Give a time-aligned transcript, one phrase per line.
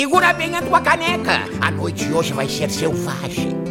[0.00, 1.46] Segura bem a tua caneca.
[1.60, 3.69] A noite de hoje vai ser selvagem.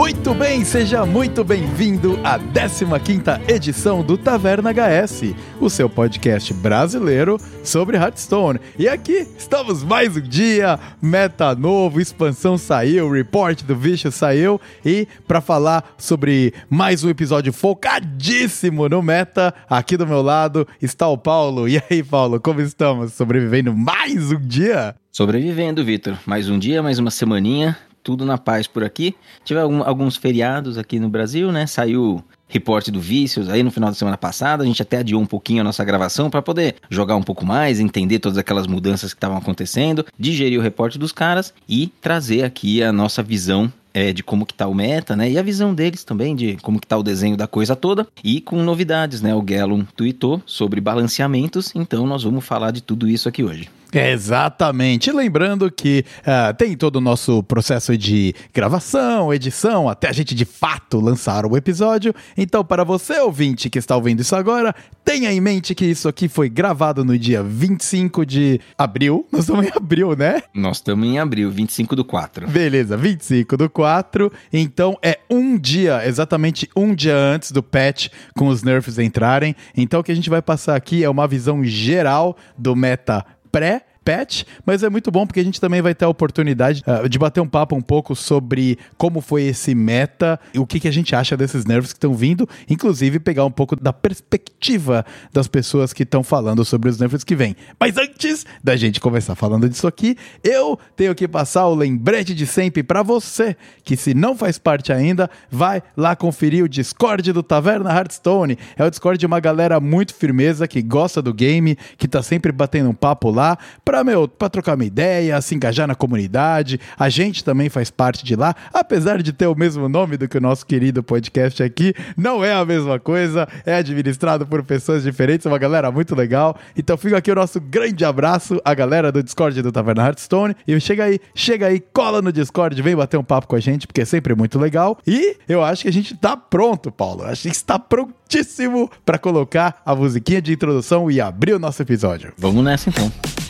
[0.00, 7.36] Muito bem, seja muito bem-vindo à 15ª edição do Taverna HS, o seu podcast brasileiro
[7.62, 8.58] sobre Hearthstone.
[8.78, 15.06] E aqui estamos mais um dia, meta novo, expansão saiu, report do Vicious saiu e
[15.28, 21.18] para falar sobre mais um episódio focadíssimo no meta, aqui do meu lado está o
[21.18, 21.68] Paulo.
[21.68, 23.12] E aí, Paulo, como estamos?
[23.12, 24.94] Sobrevivendo mais um dia?
[25.12, 26.16] Sobrevivendo, Vitor.
[26.24, 29.14] Mais um dia, mais uma semaninha tudo na paz por aqui.
[29.44, 31.66] Tive alguns feriados aqui no Brasil, né?
[31.66, 34.62] Saiu reporte do Vícios aí no final da semana passada.
[34.62, 37.78] A gente até adiou um pouquinho a nossa gravação para poder jogar um pouco mais,
[37.78, 42.82] entender todas aquelas mudanças que estavam acontecendo, digerir o reporte dos caras e trazer aqui
[42.82, 45.30] a nossa visão é, de como que tá o meta, né?
[45.30, 48.06] E a visão deles também de como que tá o desenho da coisa toda.
[48.22, 49.34] E com novidades, né?
[49.34, 53.68] O Gellum tweetou sobre balanceamentos, então nós vamos falar de tudo isso aqui hoje.
[53.98, 55.10] Exatamente.
[55.10, 60.44] Lembrando que uh, tem todo o nosso processo de gravação, edição, até a gente de
[60.44, 62.14] fato lançar o episódio.
[62.36, 64.74] Então, para você, ouvinte, que está ouvindo isso agora,
[65.04, 69.26] tenha em mente que isso aqui foi gravado no dia 25 de abril.
[69.32, 70.42] Nós estamos em abril, né?
[70.54, 72.48] Nós estamos em abril, 25 do 4.
[72.48, 74.32] Beleza, 25 do 4.
[74.52, 79.54] Então, é um dia, exatamente um dia antes do patch com os nerfs entrarem.
[79.76, 83.82] Então, o que a gente vai passar aqui é uma visão geral do meta pré
[84.10, 87.16] patch, mas é muito bom porque a gente também vai ter a oportunidade uh, de
[87.16, 90.90] bater um papo um pouco sobre como foi esse meta e o que, que a
[90.90, 95.92] gente acha desses nerfs que estão vindo, inclusive pegar um pouco da perspectiva das pessoas
[95.92, 97.54] que estão falando sobre os nerfs que vêm.
[97.78, 102.46] Mas antes da gente começar falando disso aqui, eu tenho que passar o lembrete de
[102.46, 107.44] sempre para você que se não faz parte ainda, vai lá conferir o Discord do
[107.44, 108.58] Taverna Hearthstone.
[108.76, 112.50] É o Discord de uma galera muito firmeza que gosta do game, que tá sempre
[112.50, 116.80] batendo um papo lá para meu, para trocar uma ideia, se engajar na comunidade.
[116.98, 120.38] A gente também faz parte de lá, apesar de ter o mesmo nome do que
[120.38, 125.46] o nosso querido podcast aqui, não é a mesma coisa, é administrado por pessoas diferentes,
[125.46, 126.56] uma galera muito legal.
[126.76, 130.78] Então fica aqui o nosso grande abraço à galera do Discord do Taverna Hearthstone e
[130.80, 134.00] chega aí, chega aí, cola no Discord, vem bater um papo com a gente, porque
[134.00, 134.98] é sempre muito legal.
[135.06, 137.24] E eu acho que a gente tá pronto, Paulo.
[137.24, 142.32] Acho que está prontíssimo para colocar a musiquinha de introdução e abrir o nosso episódio.
[142.38, 143.49] Vamos nessa então.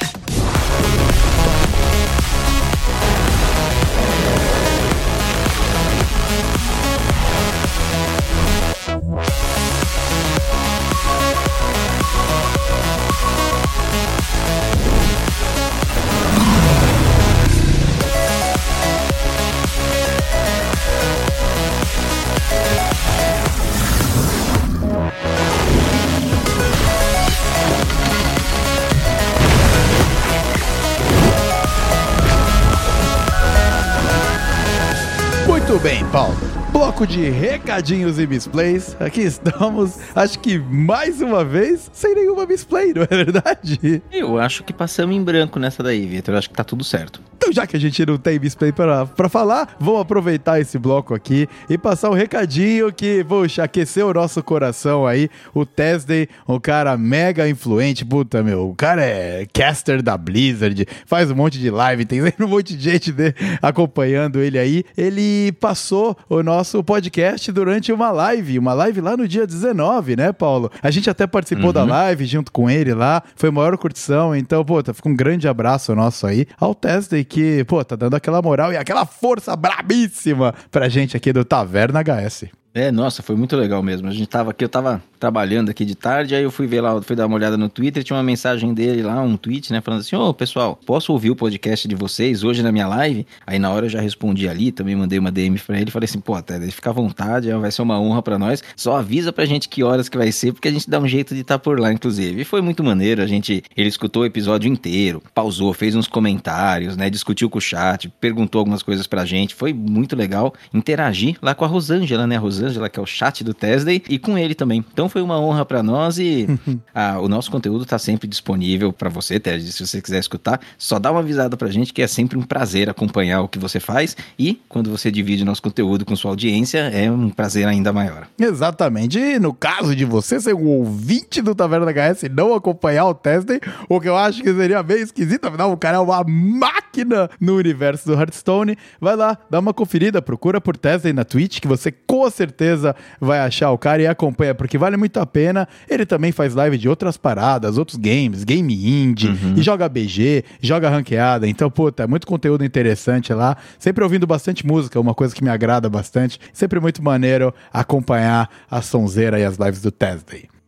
[37.00, 38.94] Bloco de recadinhos e misplays.
[39.00, 44.02] Aqui estamos, acho que mais uma vez, sem nenhuma misplay, não é verdade?
[44.12, 46.34] Eu acho que passamos em branco nessa daí, Vitor.
[46.34, 47.22] Acho que tá tudo certo.
[47.40, 51.14] Então, já que a gente não tem misplay pra, pra falar, vamos aproveitar esse bloco
[51.14, 55.30] aqui e passar um recadinho que, poxa, aqueceu o nosso coração aí.
[55.54, 61.30] O Tesday, um cara mega influente, puta, meu, o cara é caster da Blizzard, faz
[61.30, 64.84] um monte de live, tem um monte de gente de, acompanhando ele aí.
[64.94, 70.32] Ele passou o nosso podcast durante uma live, uma live lá no dia 19, né,
[70.32, 70.72] Paulo?
[70.82, 71.72] A gente até participou uhum.
[71.72, 75.94] da live junto com ele lá, foi maior curtição, então, pô, fica um grande abraço
[75.94, 80.88] nosso aí ao Tesday que, pô, tá dando aquela moral e aquela força brabíssima pra
[80.88, 82.46] gente aqui do Taverna HS.
[82.74, 84.08] É, nossa, foi muito legal mesmo.
[84.08, 87.00] A gente tava aqui, eu tava trabalhando aqui de tarde, aí eu fui ver lá,
[87.02, 90.00] fui dar uma olhada no Twitter, tinha uma mensagem dele lá, um tweet, né, falando
[90.00, 93.26] assim: Ô, oh, pessoal, posso ouvir o podcast de vocês hoje na minha live?
[93.46, 96.20] Aí na hora eu já respondi ali, também mandei uma DM pra ele, falei assim:
[96.20, 98.62] pô, até fica à vontade, vai ser uma honra para nós.
[98.74, 101.34] Só avisa pra gente que horas que vai ser, porque a gente dá um jeito
[101.34, 102.40] de estar tá por lá, inclusive.
[102.40, 106.96] E foi muito maneiro, a gente, ele escutou o episódio inteiro, pausou, fez uns comentários,
[106.96, 111.54] né, discutiu com o chat, perguntou algumas coisas pra gente, foi muito legal interagir lá
[111.54, 114.54] com a Rosângela, né, a Rosângela, que é o chat do Tesday, e com ele
[114.54, 114.82] também.
[114.92, 116.46] Então foi uma honra para nós e
[116.94, 119.72] ah, o nosso conteúdo tá sempre disponível para você, Tesday.
[119.72, 122.88] Se você quiser escutar, só dá uma avisada pra gente que é sempre um prazer
[122.88, 126.78] acompanhar o que você faz e quando você divide o nosso conteúdo com sua audiência,
[126.78, 128.28] é um prazer ainda maior.
[128.38, 129.18] Exatamente.
[129.18, 133.14] E no caso de você ser um ouvinte do Taverna HS e não acompanhar o
[133.14, 136.89] Tesday, o que eu acho que seria bem esquisito, afinal o cara é uma máquina
[136.90, 138.76] máquina no universo do Hearthstone.
[139.00, 143.38] Vai lá, dá uma conferida, procura por Tesla na Twitch, que você com certeza vai
[143.38, 145.68] achar o cara e acompanha, porque vale muito a pena.
[145.88, 149.54] Ele também faz live de outras paradas, outros games, game indie, uhum.
[149.56, 151.48] e joga BG, joga ranqueada.
[151.48, 153.56] Então, puta, é muito conteúdo interessante lá.
[153.78, 156.38] Sempre ouvindo bastante música, uma coisa que me agrada bastante.
[156.52, 160.20] Sempre muito maneiro acompanhar a sonzeira e as lives do Tesla.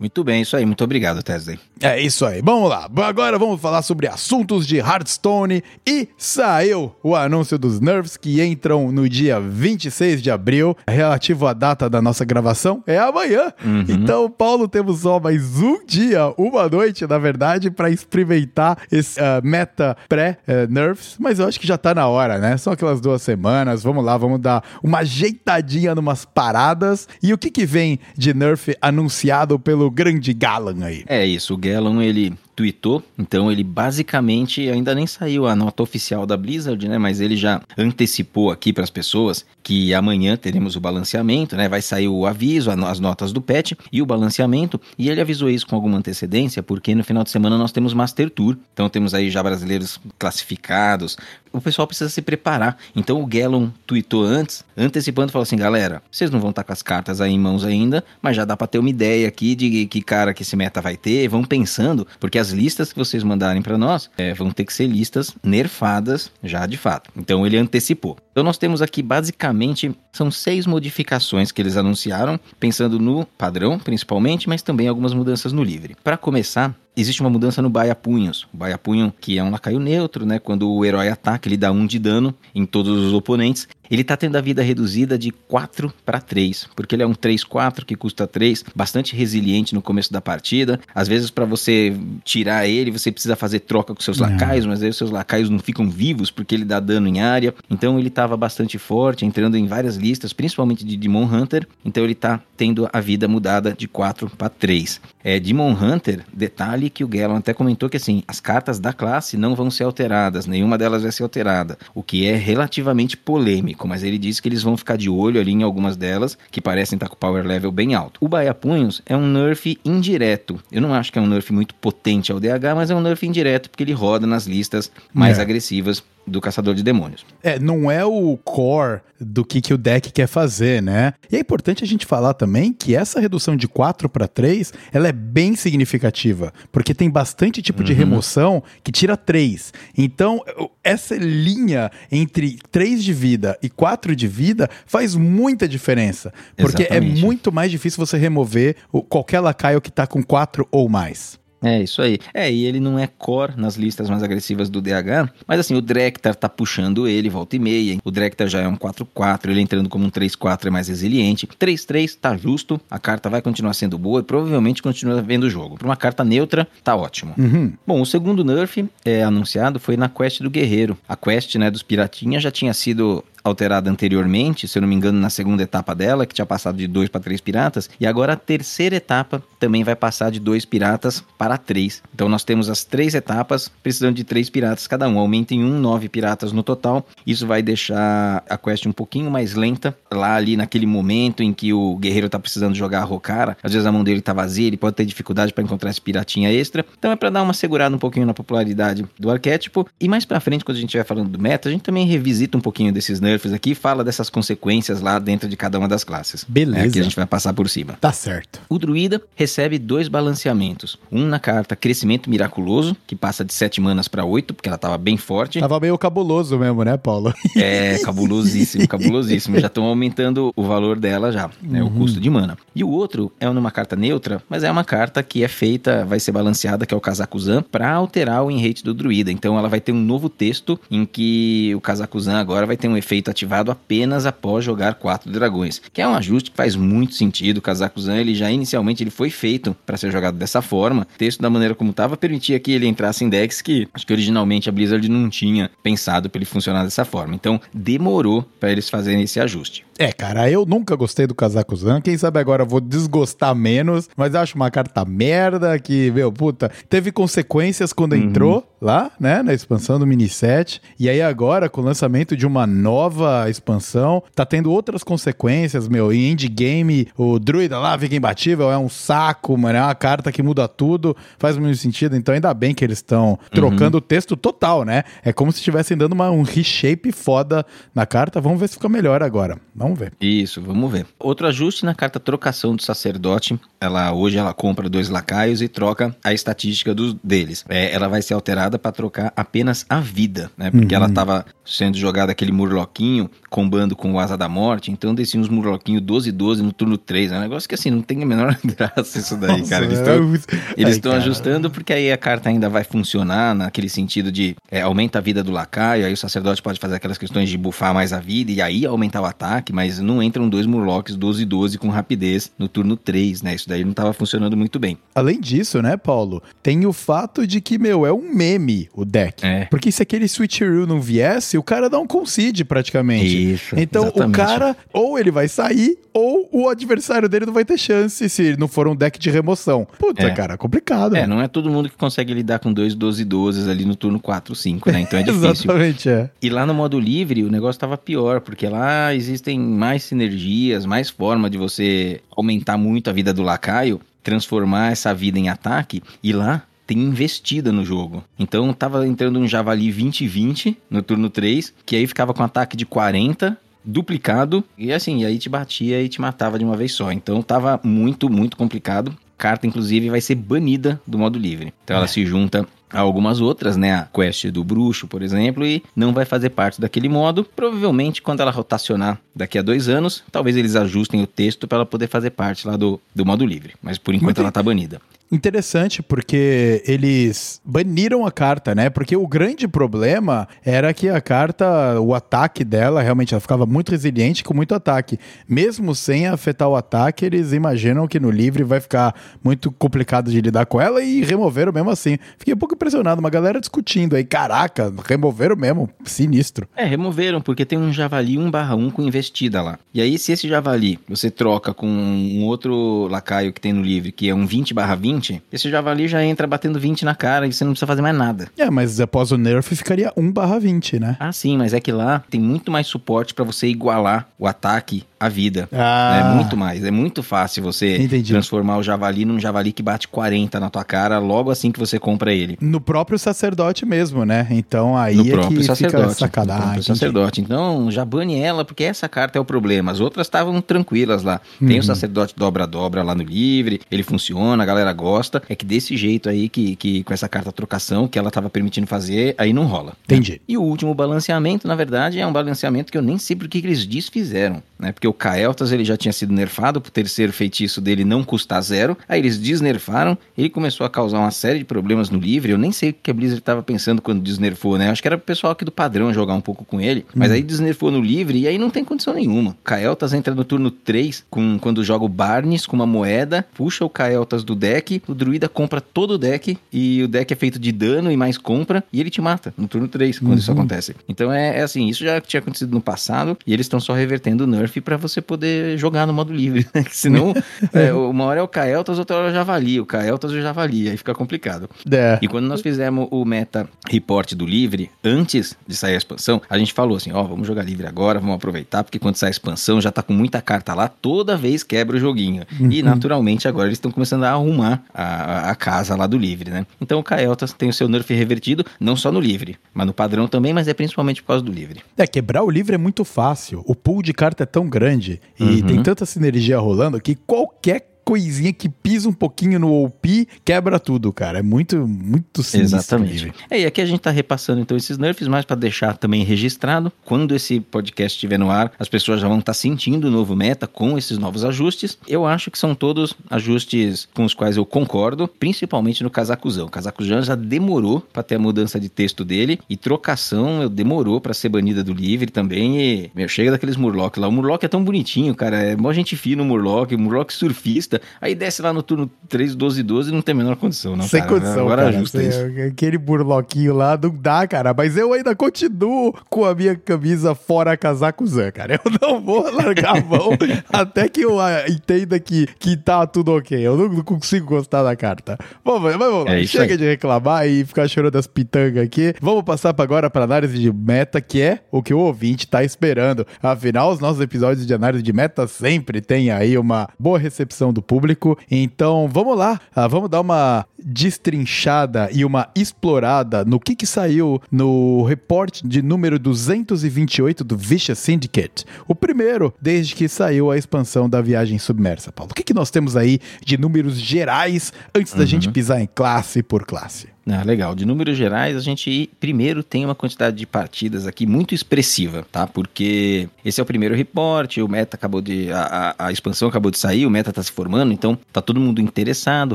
[0.03, 0.67] Muito bem, isso aí.
[0.67, 1.61] Muito obrigado, Tesley.
[1.81, 2.43] É isso aí.
[2.43, 2.91] Vamos lá.
[3.05, 5.63] Agora vamos falar sobre assuntos de Hearthstone.
[5.87, 11.53] E saiu o anúncio dos nerfs que entram no dia 26 de abril, relativo à
[11.53, 12.83] data da nossa gravação.
[12.85, 13.53] É amanhã.
[13.65, 13.85] Uhum.
[13.89, 19.41] Então, Paulo, temos só mais um dia, uma noite, na verdade, para experimentar esse uh,
[19.45, 21.15] meta pré-nerfs.
[21.21, 22.57] Mas eu acho que já tá na hora, né?
[22.57, 23.85] São aquelas duas semanas.
[23.85, 27.07] Vamos lá, vamos dar uma ajeitadinha numas paradas.
[27.23, 31.05] E o que, que vem de nerf anunciado pelo grande Galan aí.
[31.07, 36.27] É isso, o Galan ele tweetou, então ele basicamente ainda nem saiu a nota oficial
[36.27, 36.99] da Blizzard, né?
[36.99, 41.69] Mas ele já antecipou aqui para as pessoas que amanhã teremos o balanceamento, né?
[41.69, 44.81] Vai sair o aviso, as notas do patch e o balanceamento.
[44.99, 48.29] E ele avisou isso com alguma antecedência, porque no final de semana nós temos Master
[48.29, 51.17] Tour, então temos aí já brasileiros classificados.
[51.53, 52.79] O pessoal precisa se preparar.
[52.97, 56.83] Então o Gallon tweetou antes, antecipando, falou assim: galera, vocês não vão estar com as
[56.83, 60.03] cartas aí em mãos ainda, mas já dá para ter uma ideia aqui de que
[60.03, 61.29] cara que esse meta vai ter.
[61.29, 64.87] Vão pensando, porque as listas que vocês mandarem para nós é, vão ter que ser
[64.87, 67.09] listas nerfadas já de fato.
[67.17, 68.19] Então ele antecipou.
[68.33, 74.49] Então nós temos aqui basicamente são seis modificações que eles anunciaram, pensando no padrão principalmente,
[74.49, 75.97] mas também algumas mudanças no livre.
[76.03, 78.47] Para começar, existe uma mudança no Baia Punhos.
[78.53, 80.39] O Baia Punho, que é um lacaio neutro, né?
[80.39, 83.69] Quando o herói ataca, ele dá um de dano em todos os oponentes.
[83.91, 87.85] Ele tá tendo a vida reduzida de 4 para 3, porque ele é um 3-4
[87.85, 90.81] que custa 3, bastante resiliente no começo da partida.
[90.95, 91.95] Às vezes, para você
[92.25, 94.31] tirar ele, você precisa fazer troca com seus não.
[94.31, 97.55] lacaios, mas aí os seus lacaios não ficam vivos porque ele dá dano em área.
[97.69, 101.69] Então ele tava bastante forte, entrando em várias listas, principalmente de Demon Hunter.
[101.85, 105.03] Então ele tá tendo a vida mudada de 4 para 3.
[105.23, 109.37] É, Demon Hunter, detalhe que o Gellon até comentou que assim, as cartas da classe
[109.37, 114.03] não vão ser alteradas, nenhuma delas vai ser alterada, o que é relativamente polêmico, mas
[114.03, 117.09] ele disse que eles vão ficar de olho ali em algumas delas, que parecem estar
[117.09, 118.19] com power level bem alto.
[118.21, 120.61] O Baia Punhos é um nerf indireto.
[120.71, 123.27] Eu não acho que é um nerf muito potente ao DH, mas é um nerf
[123.27, 125.43] indireto porque ele roda nas listas mais é.
[125.43, 127.25] agressivas do Caçador de Demônios.
[127.43, 131.15] É, não é o core do que, que o deck quer fazer, né?
[131.31, 135.09] E é importante a gente falar também que essa redução de 4 para 3, ela
[135.09, 137.85] é bem significativa, porque tem bastante tipo uhum.
[137.85, 139.73] de remoção que tira 3.
[139.97, 140.41] Então,
[140.83, 146.87] essa linha entre 3 de vida e 4 de vida faz muita diferença, porque é
[146.87, 147.19] Exatamente.
[147.19, 148.77] é muito mais difícil você remover
[149.09, 151.42] qualquer lacaio que tá com 4 ou mais.
[151.63, 152.19] É, isso aí.
[152.35, 155.81] É, e ele não é core nas listas mais agressivas do DH, mas assim, o
[155.81, 157.99] Drektar tá puxando ele, volta e meia.
[158.05, 161.47] O Drektar já é um 4-4, ele entrando como um 3-4 é mais resiliente.
[161.47, 165.77] 3-3 tá justo, a carta vai continuar sendo boa e provavelmente continua vendo o jogo.
[165.77, 167.35] Para uma carta neutra, tá ótimo.
[167.39, 167.73] Uhum.
[167.87, 170.97] Bom, o segundo nerf é, anunciado foi na quest do Guerreiro.
[171.09, 175.21] A quest, né, dos Piratinhas já tinha sido alterada anteriormente, se eu não me engano,
[175.21, 178.37] na segunda etapa dela, que tinha passado de dois para três piratas, e agora a
[178.37, 182.03] terceira etapa também vai passar de dois piratas para três.
[182.15, 185.19] Então nós temos as três etapas precisando de três piratas cada um.
[185.19, 187.07] Aumenta em um, nove piratas no total.
[187.27, 191.73] Isso vai deixar a quest um pouquinho mais lenta, lá ali naquele momento em que
[191.73, 193.57] o guerreiro tá precisando jogar a Rocara.
[193.63, 196.53] Às vezes a mão dele tá vazia, ele pode ter dificuldade para encontrar esse piratinha
[196.53, 196.85] extra.
[196.99, 199.87] Então é para dar uma segurada um pouquinho na popularidade do arquétipo.
[200.01, 202.57] E mais para frente, quando a gente estiver falando do meta, a gente também revisita
[202.59, 206.05] um pouquinho desses nerfs nerfs aqui fala dessas consequências lá dentro de cada uma das
[206.05, 206.45] classes.
[206.47, 206.87] Beleza.
[206.87, 207.95] É, que a gente vai passar por cima.
[208.01, 208.61] Tá certo.
[208.69, 210.99] O druida recebe dois balanceamentos.
[211.11, 214.99] Um na carta Crescimento Miraculoso, que passa de 7 manas para 8, porque ela tava
[214.99, 215.61] bem forte.
[215.61, 217.33] Tava meio cabuloso mesmo, né, Paulo?
[217.57, 219.59] É, cabulosíssimo, cabulosíssimo.
[219.59, 221.89] já estão aumentando o valor dela já, né, uhum.
[221.89, 222.57] o custo de mana.
[222.75, 226.19] E o outro é numa carta neutra, mas é uma carta que é feita, vai
[226.19, 229.31] ser balanceada, que é o Kazakuzan, para alterar o enrate do druida.
[229.31, 232.97] Então ela vai ter um novo texto em que o Kazakuzan agora vai ter um
[232.97, 237.59] efeito ativado apenas após jogar quatro dragões, que é um ajuste que faz muito sentido.
[237.59, 241.03] O Kazakuzan, ele já inicialmente ele foi feito para ser jogado dessa forma.
[241.03, 244.13] O texto da maneira como estava permitia que ele entrasse em decks que acho que
[244.13, 247.35] originalmente a Blizzard não tinha pensado para ele funcionar dessa forma.
[247.35, 249.85] Então demorou para eles fazerem esse ajuste.
[249.99, 252.01] É, cara, eu nunca gostei do Kazakuzan.
[252.01, 256.71] Quem sabe agora eu vou desgostar menos, mas acho uma carta merda que, meu, puta,
[256.89, 258.19] teve consequências quando uhum.
[258.19, 260.83] entrou lá, né, na expansão do mini set.
[260.99, 266.13] E aí agora, com o lançamento de uma nova expansão, tá tendo outras consequências, meu.
[266.13, 269.79] Em endgame, o druida lá fica imbatível, é um saco, mano.
[269.79, 272.17] É uma carta que muda tudo, faz muito sentido.
[272.17, 275.05] Então, ainda bem que eles estão trocando o texto total, né?
[275.23, 278.41] É como se estivessem dando uma, um reshape foda na carta.
[278.41, 279.59] Vamos ver se fica melhor agora.
[279.75, 280.13] Vamos ver.
[280.21, 281.07] Isso, vamos ver.
[281.19, 283.59] Outro ajuste na carta trocação do sacerdote.
[283.81, 287.65] Ela hoje ela compra dois lacaios e troca a estatística dos deles.
[287.69, 290.71] É, ela vai ser alterada para trocar apenas a vida, né?
[290.71, 295.41] Porque ela estava sendo jogada aquele murloquinho combando com o asa da morte, então descia
[295.41, 297.33] uns murloquinhos 12 e 12 no turno 3.
[297.33, 299.85] É um negócio que assim não tem a menor graça isso daí, Nossa, cara.
[299.85, 301.23] Eles é estão cara.
[301.23, 305.43] ajustando porque aí a carta ainda vai funcionar naquele sentido de é, aumenta a vida
[305.43, 308.61] do lacaio, aí o sacerdote pode fazer aquelas questões de bufar mais a vida e
[308.61, 312.69] aí aumentar o ataque, mas não entram dois murlocs 12 e 12 com rapidez no
[312.69, 313.55] turno 3, né?
[313.55, 314.99] Isso daí não estava funcionando muito bem.
[315.15, 318.62] Além disso, né, Paulo, tem o fato de que, meu, é um meme
[318.95, 319.45] o deck.
[319.45, 319.65] É.
[319.67, 323.53] Porque se aquele switcheroo não viesse, o cara dá um concede praticamente.
[323.55, 324.29] Isso, Então exatamente.
[324.29, 328.57] o cara, ou ele vai sair, ou o adversário dele não vai ter chance se
[328.59, 329.87] não for um deck de remoção.
[329.99, 330.31] Puta, É.
[330.31, 331.17] cara, complicado.
[331.17, 333.97] É, não é todo mundo que consegue lidar com dois 12 e 12 ali no
[333.97, 335.01] turno 4, 5, né?
[335.01, 335.47] Então é difícil.
[335.49, 336.31] Exatamente, é.
[336.41, 341.09] E lá no modo livre o negócio tava pior, porque lá existem mais sinergias, mais
[341.11, 346.33] forma de você aumentar muito a vida do lacaio, transformar essa vida em ataque, e
[346.33, 348.23] lá tem investida no jogo.
[348.39, 352.85] Então tava entrando um javali 20-20 no turno 3, que aí ficava com ataque de
[352.85, 357.11] 40, duplicado, e assim, aí te batia e te matava de uma vez só.
[357.11, 359.17] Então tava muito, muito complicado.
[359.39, 361.73] Carta, inclusive, vai ser banida do modo livre.
[361.83, 362.69] Então ela se junta
[363.01, 363.95] algumas outras, né?
[363.95, 367.45] A quest do bruxo, por exemplo, e não vai fazer parte daquele modo.
[367.45, 371.87] Provavelmente, quando ela rotacionar daqui a dois anos, talvez eles ajustem o texto para ela
[371.87, 373.75] poder fazer parte lá do, do modo livre.
[373.83, 375.01] Mas por enquanto Muito ela tá banida.
[375.33, 378.91] Interessante, porque eles baniram a carta, né?
[378.91, 383.93] Porque o grande problema era que a carta, o ataque dela, realmente ela ficava muito
[383.93, 385.19] resiliente com muito ataque.
[385.49, 390.39] Mesmo sem afetar o ataque, eles imaginam que no livre vai ficar muito complicado de
[390.39, 392.19] lidar com ela e removeram mesmo assim.
[392.37, 396.69] Fiquei um pouco impressionado, uma galera discutindo aí, caraca, removeram mesmo, sinistro.
[396.77, 399.79] É, removeram, porque tem um javali 1/1 com investida lá.
[399.95, 404.11] E aí, se esse javali você troca com um outro lacaio que tem no livre,
[404.11, 407.73] que é um 20/20, esse javali já entra batendo 20 na cara e você não
[407.73, 408.49] precisa fazer mais nada.
[408.59, 411.17] É, mas após o nerf ficaria 1 barra 20, né?
[411.21, 415.05] Ah, sim, mas é que lá tem muito mais suporte pra você igualar o ataque
[415.25, 415.69] à vida.
[415.73, 416.33] Ah.
[416.33, 416.85] É muito mais.
[416.85, 418.33] É muito fácil você Entendi.
[418.33, 421.99] transformar o javali num javali que bate 40 na tua cara logo assim que você
[421.99, 422.57] compra ele.
[422.61, 424.47] No próprio sacerdote mesmo, né?
[424.51, 426.03] Então aí No é próprio que sacerdote.
[426.05, 426.59] fica sacanagem.
[426.61, 427.41] No próprio sacerdote.
[427.41, 429.93] Então, já bane ela, porque essa carta é o problema.
[429.93, 431.41] As outras estavam tranquilas lá.
[431.59, 431.79] Tem Uhum.
[431.79, 435.43] o sacerdote dobra-dobra lá no livre, ele funciona, a galera gosta.
[435.49, 438.87] É que desse jeito aí, que, que com essa carta trocação que ela estava permitindo
[438.87, 439.93] fazer, aí não rola.
[440.05, 440.41] Entendi.
[440.49, 443.61] E o último balanceamento, na verdade, é um balanceamento que eu nem sei por que
[443.61, 444.93] que eles desfizeram, né?
[444.93, 448.97] Porque o Kael'thas, ele já tinha sido nerfado por terceiro feitiço dele não custar zero.
[449.09, 452.53] Aí eles desnerfaram, ele começou a causar uma série de problemas no livre.
[452.53, 454.91] Eu nem sei o que a Blizzard estava pensando quando desnerfou, né?
[454.91, 457.05] Acho que era o pessoal aqui do padrão jogar um pouco com ele.
[457.15, 459.57] Mas aí desnerfou no livre e aí não tem condição nenhuma.
[459.63, 463.91] Kael'thas entra no turno 3 com, quando joga o Barnes com uma moeda, puxa o
[463.91, 467.71] Kael'thas do deck, o druida compra todo o deck e o deck é feito de
[467.71, 470.97] dano e mais compra e ele te mata no turno 3 quando isso acontece.
[471.09, 474.45] Então é, é assim, isso já tinha acontecido no passado e eles estão só revertendo
[474.45, 476.83] o nerf para você poder jogar no modo livre, né?
[476.83, 477.35] Que senão
[477.73, 480.43] é, uma hora é o Kael'thas, outra hora é o Javali, o Kael'thas e o
[480.43, 481.69] Javali, aí fica complicado.
[481.91, 482.19] É.
[482.23, 486.59] E quando nós fizemos o meta report do livre, antes de sair a expansão, a
[486.59, 489.81] gente falou assim: ó, vamos jogar livre agora, vamos aproveitar, porque quando sai a expansão
[489.81, 492.45] já tá com muita carta lá, toda vez quebra o joguinho.
[492.71, 496.67] E naturalmente agora eles estão começando a arrumar a, a casa lá do livre, né?
[496.81, 500.27] Então o Kael'thas tem o seu nerf revertido, não só no livre, mas no padrão
[500.27, 501.81] também, mas é principalmente por causa do livre.
[501.97, 503.63] É, quebrar o livro é muito fácil.
[503.67, 504.92] O pool de carta é tão grande
[505.39, 505.63] e Uhum.
[505.63, 511.13] tem tanta sinergia rolando que qualquer coisinha que pisa um pouquinho no OP quebra tudo,
[511.13, 511.39] cara.
[511.39, 512.79] É muito, muito sinistro.
[512.79, 513.33] Exatamente.
[513.51, 516.93] É, e aqui a gente tá repassando então esses nerfs, mais para deixar também registrado.
[517.05, 520.67] Quando esse podcast estiver no ar, as pessoas já vão estar sentindo o novo meta
[520.67, 521.97] com esses novos ajustes.
[522.07, 526.67] Eu acho que são todos ajustes com os quais eu concordo, principalmente no Casacuzão.
[526.67, 531.21] O Casacuzão já demorou para ter a mudança de texto dele e trocação eu demorou
[531.21, 532.81] para ser banida do livre também.
[532.81, 534.29] E meu, chega daqueles Murloc lá.
[534.29, 535.59] O Murloc é tão bonitinho, cara.
[535.59, 537.92] É mó gente fina o Murloc, o Murloc surfista.
[537.93, 541.07] Pista, aí desce lá no turno 3, 12, 12 não tem a menor condição, não,
[541.07, 541.33] Sem cara.
[541.33, 541.97] condição, Agora cara.
[541.97, 542.69] ajusta Sem- isso.
[542.69, 544.73] Aquele burloquinho lá não dá, cara.
[544.77, 548.81] Mas eu ainda continuo com a minha camisa fora casaco Zan, cara.
[548.85, 550.31] Eu não vou largar a mão
[550.73, 553.59] até que eu ah, entenda que, que tá tudo ok.
[553.59, 555.39] Eu não, não consigo gostar da carta.
[555.65, 556.35] Vamos, mas vamos lá.
[556.35, 556.79] É Chega aí.
[556.79, 559.15] de reclamar e ficar chorando as pitangas aqui.
[559.21, 562.63] Vamos passar pra agora para análise de meta, que é o que o ouvinte tá
[562.65, 563.27] esperando.
[563.43, 567.82] Afinal, os nossos episódios de análise de meta sempre têm aí uma boa recepção do
[567.83, 568.39] público.
[568.51, 569.61] Então, vamos lá.
[569.75, 575.83] Ah, vamos dar uma destrinchada e uma explorada no que que saiu no reporte de
[575.83, 578.65] número 228 do Vicious Syndicate.
[578.89, 582.33] O primeiro desde que saiu a expansão da viagem submersa, Paulo.
[582.33, 586.43] O que que nós temos aí de números gerais antes da gente pisar em classe
[586.43, 587.12] por classe?
[587.29, 587.75] Ah, legal.
[587.75, 592.49] De números gerais, a gente primeiro tem uma quantidade de partidas aqui muito expressiva, tá?
[592.49, 595.51] Porque esse é o primeiro reporte, o meta acabou de.
[595.53, 598.59] A, a- a expansão acabou de sair, o meta tá se formando, então tá todo
[598.59, 599.55] mundo interessado,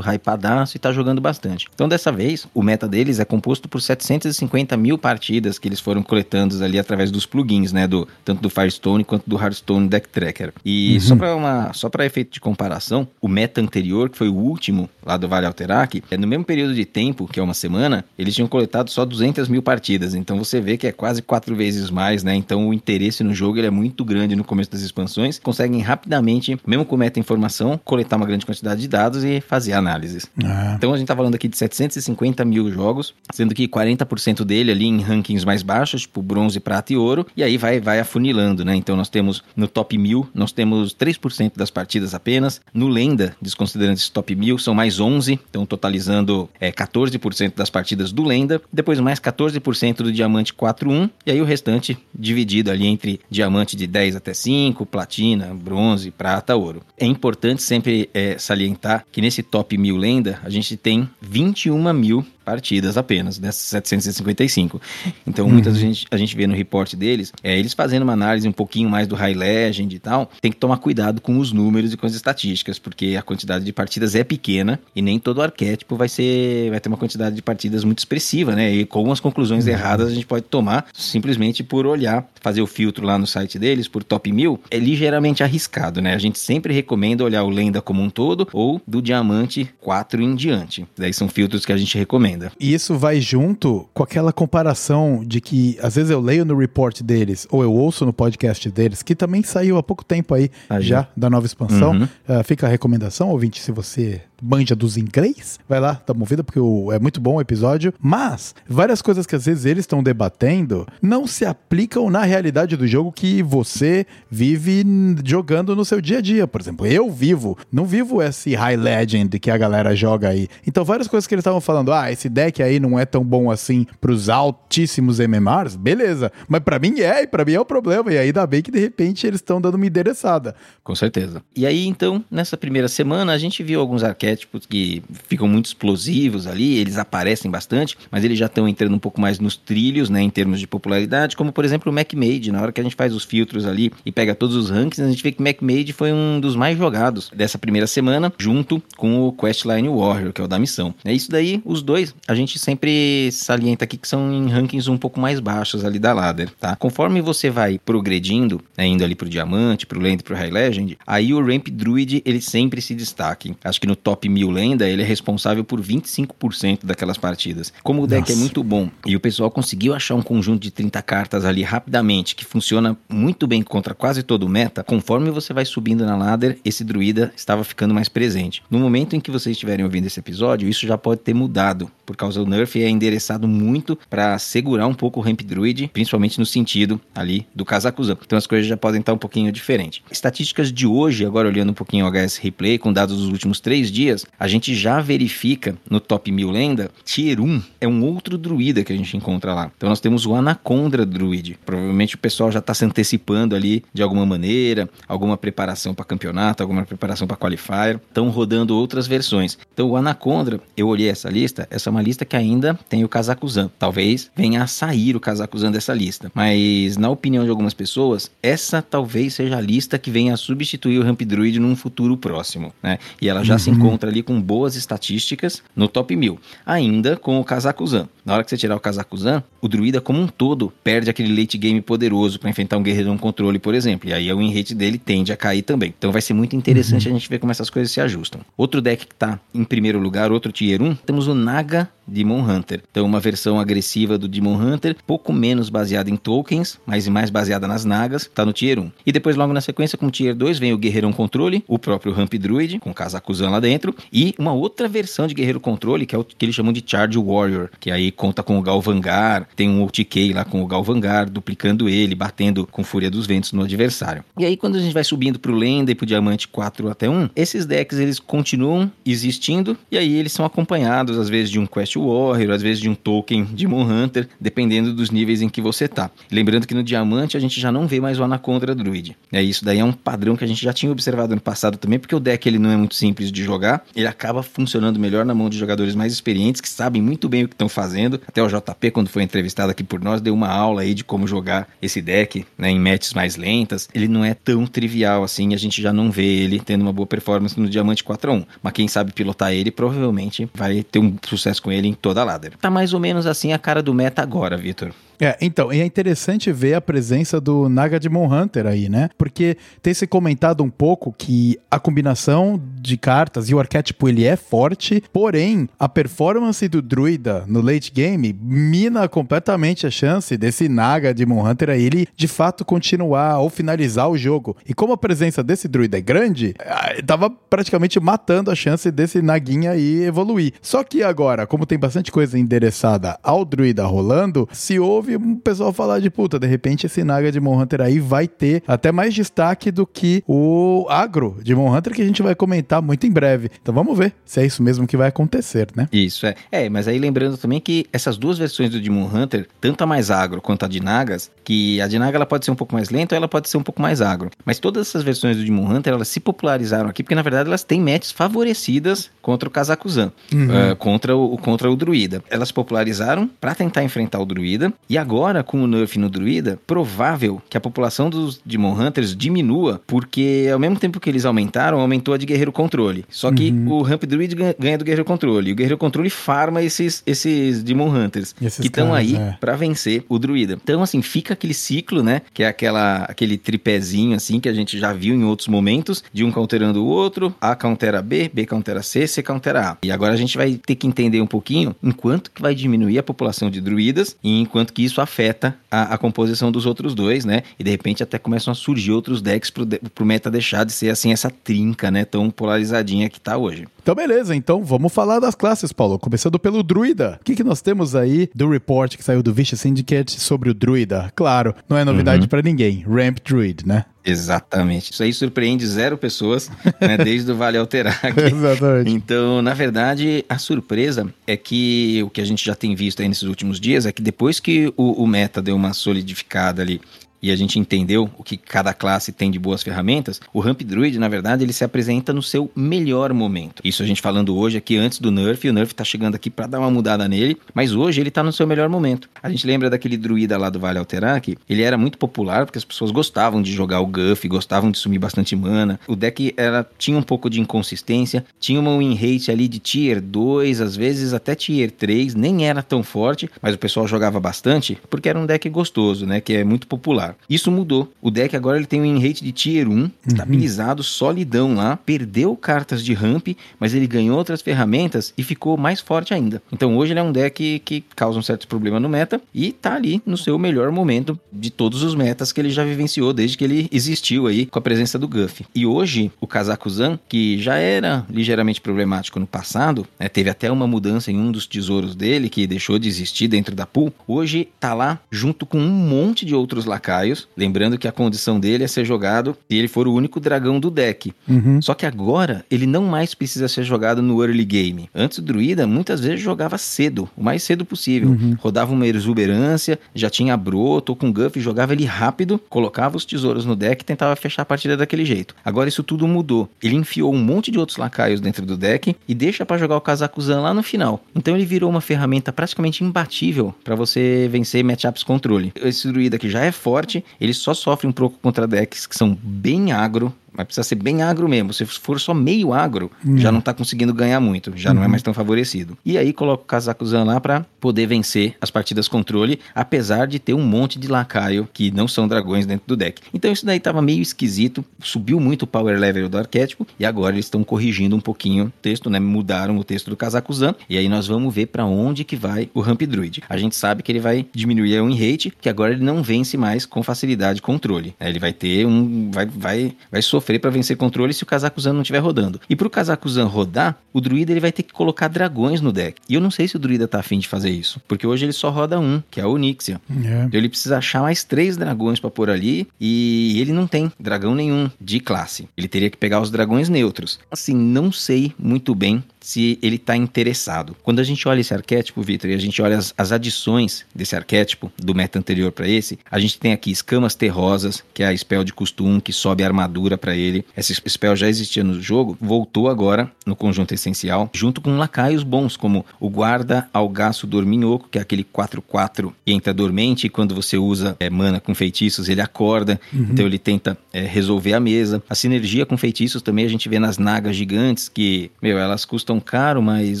[0.00, 1.66] hypadaço e tá jogando bastante.
[1.74, 6.02] Então, dessa vez, o meta deles é composto por 750 mil partidas que eles foram
[6.02, 7.86] coletando ali através dos plugins, né?
[7.86, 10.54] Do, tanto do Firestone quanto do Hearthstone Deck Tracker.
[10.64, 14.34] E só para uma só para efeito de comparação, o meta anterior, que foi o
[14.34, 18.04] último lá do Vale Alterac, é no mesmo período de tempo, que é uma semana,
[18.18, 20.14] eles tinham coletado só 200 mil partidas.
[20.14, 22.34] Então você vê que é quase quatro vezes mais, né?
[22.34, 25.38] Então o interesse no jogo ele é muito grande no começo das expansões.
[25.38, 30.26] Conseguem rapidamente, mesmo com meta informação, coletar uma grande quantidade de dados e fazer análises.
[30.44, 34.70] Ah, Então a gente tá falando aqui de 750 mil jogos, sendo que 40% dele
[34.70, 38.64] ali em rankings mais baixos, tipo bronze, prata e ouro, e aí vai, vai afunilando,
[38.64, 38.74] né?
[38.74, 42.60] Então nós temos no top 1000, nós temos 3% das partidas apenas.
[42.72, 48.12] No Lenda, desconsiderando esse top 1000, são mais 11, então totalizando é, 14% das partidas
[48.12, 53.20] do Lenda, depois mais 14% do Diamante 4-1, e aí o restante dividido ali entre
[53.30, 56.82] Diamante de 10 até 5, Platina, Bronze, Prata, Ouro.
[56.96, 62.24] É importante sempre é, salientar que nesse top 1000 Lenda, a gente tem 21 mil
[62.48, 64.80] partidas apenas, dessas 755.
[65.26, 68.14] Então, muitas vezes a gente, a gente vê no report deles, é, eles fazendo uma
[68.14, 71.52] análise um pouquinho mais do High Legend e tal, tem que tomar cuidado com os
[71.52, 75.42] números e com as estatísticas, porque a quantidade de partidas é pequena e nem todo
[75.42, 78.72] arquétipo vai ser vai ter uma quantidade de partidas muito expressiva, né?
[78.72, 83.04] E com as conclusões erradas a gente pode tomar simplesmente por olhar, fazer o filtro
[83.04, 86.14] lá no site deles por top 1000, é ligeiramente arriscado, né?
[86.14, 90.34] A gente sempre recomenda olhar o Lenda como um todo ou do Diamante 4 em
[90.34, 90.86] diante.
[90.96, 92.37] Daí são filtros que a gente recomenda.
[92.58, 97.02] E isso vai junto com aquela comparação de que às vezes eu leio no report
[97.02, 100.82] deles ou eu ouço no podcast deles, que também saiu há pouco tempo aí Aí.
[100.82, 101.92] já da nova expansão.
[101.92, 102.08] Uhum.
[102.26, 106.44] Ah, fica a recomendação, ouvinte, se você manja dos inglês, vai lá, dá uma ouvida,
[106.44, 107.92] porque o- é muito bom o episódio.
[108.00, 112.86] Mas várias coisas que às vezes eles estão debatendo não se aplicam na realidade do
[112.86, 114.84] jogo que você vive
[115.24, 116.46] jogando no seu dia a dia.
[116.46, 120.48] Por exemplo, eu vivo, não vivo esse High Legend que a galera joga aí.
[120.66, 123.50] Então, várias coisas que eles estavam falando, ah, esse deck aí não é tão bom
[123.50, 126.30] assim pros altíssimos MMRs, beleza.
[126.48, 128.12] Mas pra mim é, e pra mim é o problema.
[128.12, 130.54] E aí dá bem que de repente eles estão dando uma endereçada.
[130.84, 131.42] Com certeza.
[131.56, 134.27] E aí, então, nessa primeira semana, a gente viu alguns arquétipos
[134.68, 139.20] que ficam muito explosivos ali, eles aparecem bastante, mas eles já estão entrando um pouco
[139.20, 142.52] mais nos trilhos, né, em termos de popularidade, como por exemplo o MacMade.
[142.52, 145.10] Na hora que a gente faz os filtros ali e pega todos os rankings, a
[145.10, 149.32] gente vê que MacMade foi um dos mais jogados dessa primeira semana, junto com o
[149.32, 150.94] Questline Warrior, que é o da missão.
[151.04, 154.98] É isso daí, os dois, a gente sempre salienta aqui que são em rankings um
[154.98, 156.76] pouco mais baixos ali da ladder, tá?
[156.76, 160.98] Conforme você vai progredindo, né, indo ali pro diamante, pro lenda e pro high legend,
[161.06, 163.38] aí o ramp druid ele sempre se destaca.
[163.62, 167.72] Acho que no top 1000 lenda ele é responsável por 25% daquelas partidas.
[167.82, 168.32] Como o deck Nossa.
[168.32, 172.34] é muito bom e o pessoal conseguiu achar um conjunto de 30 cartas ali rapidamente
[172.34, 176.58] que funciona muito bem contra quase todo o meta, conforme você vai subindo na ladder,
[176.64, 178.62] esse druida estava ficando mais presente.
[178.70, 182.16] No momento em que vocês estiverem ouvindo esse episódio, isso já pode ter mudado, por
[182.16, 186.46] causa do nerf é endereçado muito para segurar um pouco o ramp druid, principalmente no
[186.46, 188.16] sentido ali do Kazakuzan.
[188.24, 190.00] Então as coisas já podem estar um pouquinho diferentes.
[190.10, 193.90] Estatísticas de hoje, agora olhando um pouquinho o HS Replay com dados dos últimos três
[193.90, 194.07] dias,
[194.38, 198.92] a gente já verifica no top 1000 lenda, Tier 1 é um outro druida que
[198.92, 199.70] a gente encontra lá.
[199.76, 201.58] Então nós temos o Anaconda Druid.
[201.64, 206.62] Provavelmente o pessoal já está se antecipando ali de alguma maneira, alguma preparação para campeonato,
[206.62, 208.00] alguma preparação para qualifier.
[208.08, 209.58] Estão rodando outras versões.
[209.72, 213.08] Então o Anaconda, eu olhei essa lista, essa é uma lista que ainda tem o
[213.08, 213.70] Kazakuzan.
[213.78, 216.30] Talvez venha a sair o Kazakuzan dessa lista.
[216.34, 220.98] Mas na opinião de algumas pessoas, essa talvez seja a lista que venha a substituir
[220.98, 222.98] o Ramp Druid num futuro próximo, né?
[223.20, 226.38] E ela já se encontra encontra ali com boas estatísticas no top 1000.
[226.64, 228.08] Ainda com o Kazakuzan.
[228.24, 231.58] Na hora que você tirar o Kazakuzan, o druida como um todo perde aquele late
[231.58, 234.08] game poderoso para enfrentar um guerreiro no controle, por exemplo.
[234.08, 235.92] E aí o win dele tende a cair também.
[235.98, 237.16] Então vai ser muito interessante uhum.
[237.16, 238.40] a gente ver como essas coisas se ajustam.
[238.56, 242.82] Outro deck que tá em primeiro lugar, outro tier 1, temos o Naga Demon Hunter.
[242.90, 247.68] Então, uma versão agressiva do Demon Hunter, pouco menos baseada em tokens, mas mais baseada
[247.68, 248.90] nas nagas, tá no Tier 1.
[249.06, 252.34] E depois, logo na sequência, com Tier 2, vem o Guerreirão Controle, o próprio Ramp
[252.34, 256.24] Druid, com Kazakuzan lá dentro, e uma outra versão de Guerreiro Controle, que é o
[256.24, 260.32] que eles chamam de Charge Warrior, que aí conta com o Galvangar, tem um OTK
[260.32, 264.24] lá com o Galvangar, duplicando ele, batendo com Fúria dos Ventos no adversário.
[264.38, 267.30] E aí, quando a gente vai subindo pro Lenda e pro Diamante 4 até 1,
[267.36, 271.96] esses decks eles continuam existindo, e aí eles são acompanhados, às vezes, de um Quest
[272.06, 275.88] Warrior, às vezes de um token de Moon Hunter, dependendo dos níveis em que você
[275.88, 276.10] tá.
[276.30, 279.16] Lembrando que no Diamante a gente já não vê mais o Anaconda Druid.
[279.32, 281.98] É isso daí é um padrão que a gente já tinha observado no passado também,
[281.98, 285.34] porque o deck ele não é muito simples de jogar, ele acaba funcionando melhor na
[285.34, 288.20] mão de jogadores mais experientes que sabem muito bem o que estão fazendo.
[288.26, 291.26] Até o JP quando foi entrevistado aqui por nós deu uma aula aí de como
[291.26, 293.88] jogar esse deck, né, em matches mais lentas.
[293.94, 297.06] Ele não é tão trivial assim, a gente já não vê ele tendo uma boa
[297.06, 298.44] performance no Diamante 4 a 1.
[298.62, 302.56] Mas quem sabe pilotar ele provavelmente vai ter um sucesso com ele em toda ladder.
[302.60, 304.92] Tá mais ou menos assim a cara do meta agora, Vitor.
[305.20, 309.10] É, então, e é interessante ver a presença do Naga Demon Hunter aí, né?
[309.18, 314.24] Porque tem se comentado um pouco que a combinação de cartas e o arquétipo ele
[314.24, 320.68] é forte, porém a performance do druida no late game mina completamente a chance desse
[320.68, 324.56] Naga Demon Hunter aí ele de fato continuar ou finalizar o jogo.
[324.66, 329.20] E como a presença desse druida é grande, ah, tava praticamente matando a chance desse
[329.20, 330.52] Naguinha aí evoluir.
[330.62, 335.36] Só que agora, como tem bastante coisa endereçada ao druida rolando, se houve ouve o
[335.36, 338.92] pessoal falar de puta, de repente esse Naga de Mon Hunter aí vai ter até
[338.92, 343.06] mais destaque do que o agro de Mon Hunter que a gente vai comentar muito
[343.06, 343.50] em breve.
[343.60, 345.88] Então vamos ver se é isso mesmo que vai acontecer, né?
[345.92, 346.34] Isso, é.
[346.50, 350.10] É, mas aí lembrando também que essas duas versões do Demon Hunter, tanto a mais
[350.10, 352.90] agro quanto a de Nagas, que a de Naga ela pode ser um pouco mais
[352.90, 354.30] lenta ou ela pode ser um pouco mais agro.
[354.44, 357.64] Mas todas essas versões do Demon Hunter, elas se popularizaram aqui porque na verdade elas
[357.64, 360.72] têm matches favorecidas contra o Kazakuzan, uhum.
[360.72, 362.22] uh, contra, o, contra o Druida.
[362.30, 367.40] Elas popularizaram para tentar enfrentar o Druida e agora, com o nerf no druida, provável
[367.48, 372.14] que a população dos Demon Hunters diminua, porque ao mesmo tempo que eles aumentaram, aumentou
[372.14, 373.04] a de guerreiro controle.
[373.08, 373.72] Só que uhum.
[373.72, 375.50] o Ramp Druid ganha do guerreiro controle.
[375.50, 379.36] E o guerreiro controle farma esses, esses Demon Hunters esses que estão aí é.
[379.40, 380.58] para vencer o druida.
[380.62, 382.22] Então, assim, fica aquele ciclo, né?
[382.32, 386.24] Que é aquela, aquele tripézinho, assim, que a gente já viu em outros momentos, de
[386.24, 389.76] um counterando o outro, A countera B, B countera C, C countera A.
[389.82, 393.02] E agora a gente vai ter que entender um pouquinho enquanto que vai diminuir a
[393.02, 397.42] população de druidas e enquanto que isso afeta a, a, composição dos outros dois, né?
[397.58, 400.90] E de repente até começam a surgir outros decks pro, pro meta deixar de ser
[400.90, 402.04] assim essa trinca, né?
[402.04, 403.66] Tão polarizadinha que tá hoje.
[403.88, 404.36] Então, beleza.
[404.36, 405.98] Então, vamos falar das classes, Paulo.
[405.98, 407.18] Começando pelo Druida.
[407.22, 410.54] O que, que nós temos aí do report que saiu do Vicious Syndicate sobre o
[410.54, 411.10] Druida?
[411.16, 412.28] Claro, não é novidade uhum.
[412.28, 412.84] para ninguém.
[412.86, 413.86] Ramp Druid, né?
[414.04, 414.92] Exatamente.
[414.92, 418.18] Isso aí surpreende zero pessoas, né, desde o Vale Alterac.
[418.20, 418.90] Exatamente.
[418.90, 423.08] Então, na verdade, a surpresa é que o que a gente já tem visto aí
[423.08, 426.80] nesses últimos dias é que depois que o, o meta deu uma solidificada ali
[427.22, 430.98] e a gente entendeu o que cada classe tem de boas ferramentas, o Ramp Druid,
[430.98, 433.60] na verdade, ele se apresenta no seu melhor momento.
[433.64, 436.30] Isso a gente falando hoje aqui antes do nerf, e o nerf tá chegando aqui
[436.30, 439.08] para dar uma mudada nele, mas hoje ele tá no seu melhor momento.
[439.22, 442.64] A gente lembra daquele druida lá do Vale Alterac, ele era muito popular porque as
[442.64, 445.80] pessoas gostavam de jogar o Guff, gostavam de sumir bastante mana.
[445.86, 450.00] O deck era, tinha um pouco de inconsistência, tinha uma win rate ali de tier
[450.00, 454.78] 2, às vezes até tier 3, nem era tão forte, mas o pessoal jogava bastante
[454.88, 457.07] porque era um deck gostoso, né, que é muito popular.
[457.28, 457.92] Isso mudou.
[458.00, 459.90] O deck agora ele tem um in rate de tier 1, uhum.
[460.06, 465.80] estabilizado, solidão lá, perdeu cartas de ramp, mas ele ganhou outras ferramentas e ficou mais
[465.80, 466.42] forte ainda.
[466.52, 469.74] Então hoje ele é um deck que causa um certo problema no meta e tá
[469.74, 473.44] ali no seu melhor momento de todos os metas que ele já vivenciou desde que
[473.44, 475.44] ele existiu aí com a presença do Guff.
[475.54, 480.66] E hoje o Kazakuzan, que já era ligeiramente problemático no passado, né, teve até uma
[480.66, 484.74] mudança em um dos tesouros dele que deixou de existir dentro da pool, hoje tá
[484.74, 486.97] lá junto com um monte de outros lacaios
[487.36, 490.70] Lembrando que a condição dele é ser jogado se ele for o único dragão do
[490.70, 491.12] deck.
[491.28, 491.60] Uhum.
[491.60, 494.88] Só que agora ele não mais precisa ser jogado no early game.
[494.94, 498.10] Antes o druida muitas vezes jogava cedo, o mais cedo possível.
[498.10, 498.36] Uhum.
[498.40, 503.44] Rodava uma exuberância, já tinha broto ou com guff, jogava ele rápido, colocava os tesouros
[503.44, 505.34] no deck e tentava fechar a partida daquele jeito.
[505.44, 506.48] Agora isso tudo mudou.
[506.62, 509.80] Ele enfiou um monte de outros lacaios dentro do deck e deixa para jogar o
[509.80, 511.04] Kazakuzan lá no final.
[511.14, 515.52] Então ele virou uma ferramenta praticamente imbatível para você vencer matchups controle.
[515.56, 516.87] Esse druida que já é forte
[517.20, 521.02] ele só sofre um pouco contra decks que são bem agro, mas precisa ser bem
[521.02, 521.52] agro mesmo.
[521.52, 525.02] Se for só meio agro, já não tá conseguindo ganhar muito, já não é mais
[525.02, 525.76] tão favorecido.
[525.84, 530.34] E aí coloca o Kazakuzan lá para poder vencer as partidas controle, apesar de ter
[530.34, 533.02] um monte de lacaio que não são dragões dentro do deck.
[533.12, 537.16] Então isso daí tava meio esquisito, subiu muito o power level do arquétipo e agora
[537.16, 539.00] eles estão corrigindo um pouquinho o texto, né?
[539.00, 542.60] Mudaram o texto do Kazakuzan e aí nós vamos ver para onde que vai o
[542.60, 543.22] Ramp Druid.
[543.28, 546.36] A gente sabe que ele vai diminuir o win rate, que agora ele não vence
[546.36, 547.94] mais com facilidade controle.
[547.98, 548.08] Né?
[548.08, 551.82] Ele vai ter um vai vai vai sofrer para vencer controle se o Kazakuzan não
[551.82, 552.40] estiver rodando.
[552.50, 556.00] E pro Kazakuzan rodar, o druida ele vai ter que colocar dragões no deck.
[556.08, 558.32] E eu não sei se o druida tá afim de fazer isso, porque hoje ele
[558.32, 559.80] só roda um, que é o Onyxia.
[559.90, 560.24] É.
[560.24, 564.34] Então ele precisa achar mais três dragões para pôr ali e ele não tem dragão
[564.34, 565.48] nenhum de classe.
[565.56, 567.20] Ele teria que pegar os dragões neutros.
[567.30, 570.76] Assim, não sei muito bem se ele está interessado.
[570.82, 574.16] Quando a gente olha esse arquétipo, Vitor, e a gente olha as, as adições desse
[574.16, 578.16] arquétipo, do meta anterior para esse, a gente tem aqui escamas terrosas, que é a
[578.16, 580.44] spell de custo 1, que sobe a armadura para ele.
[580.56, 585.56] Essa spell já existia no jogo, voltou agora no conjunto essencial, junto com lacaios bons,
[585.56, 590.56] como o guarda algaço dorminhoco, que é aquele 4-4 que entra dormente e quando você
[590.56, 595.02] usa é, mana com feitiços, ele acorda, então ele tenta é, resolver a mesa.
[595.08, 599.17] A sinergia com feitiços também a gente vê nas nagas gigantes, que, meu, elas custam
[599.20, 600.00] caro, mas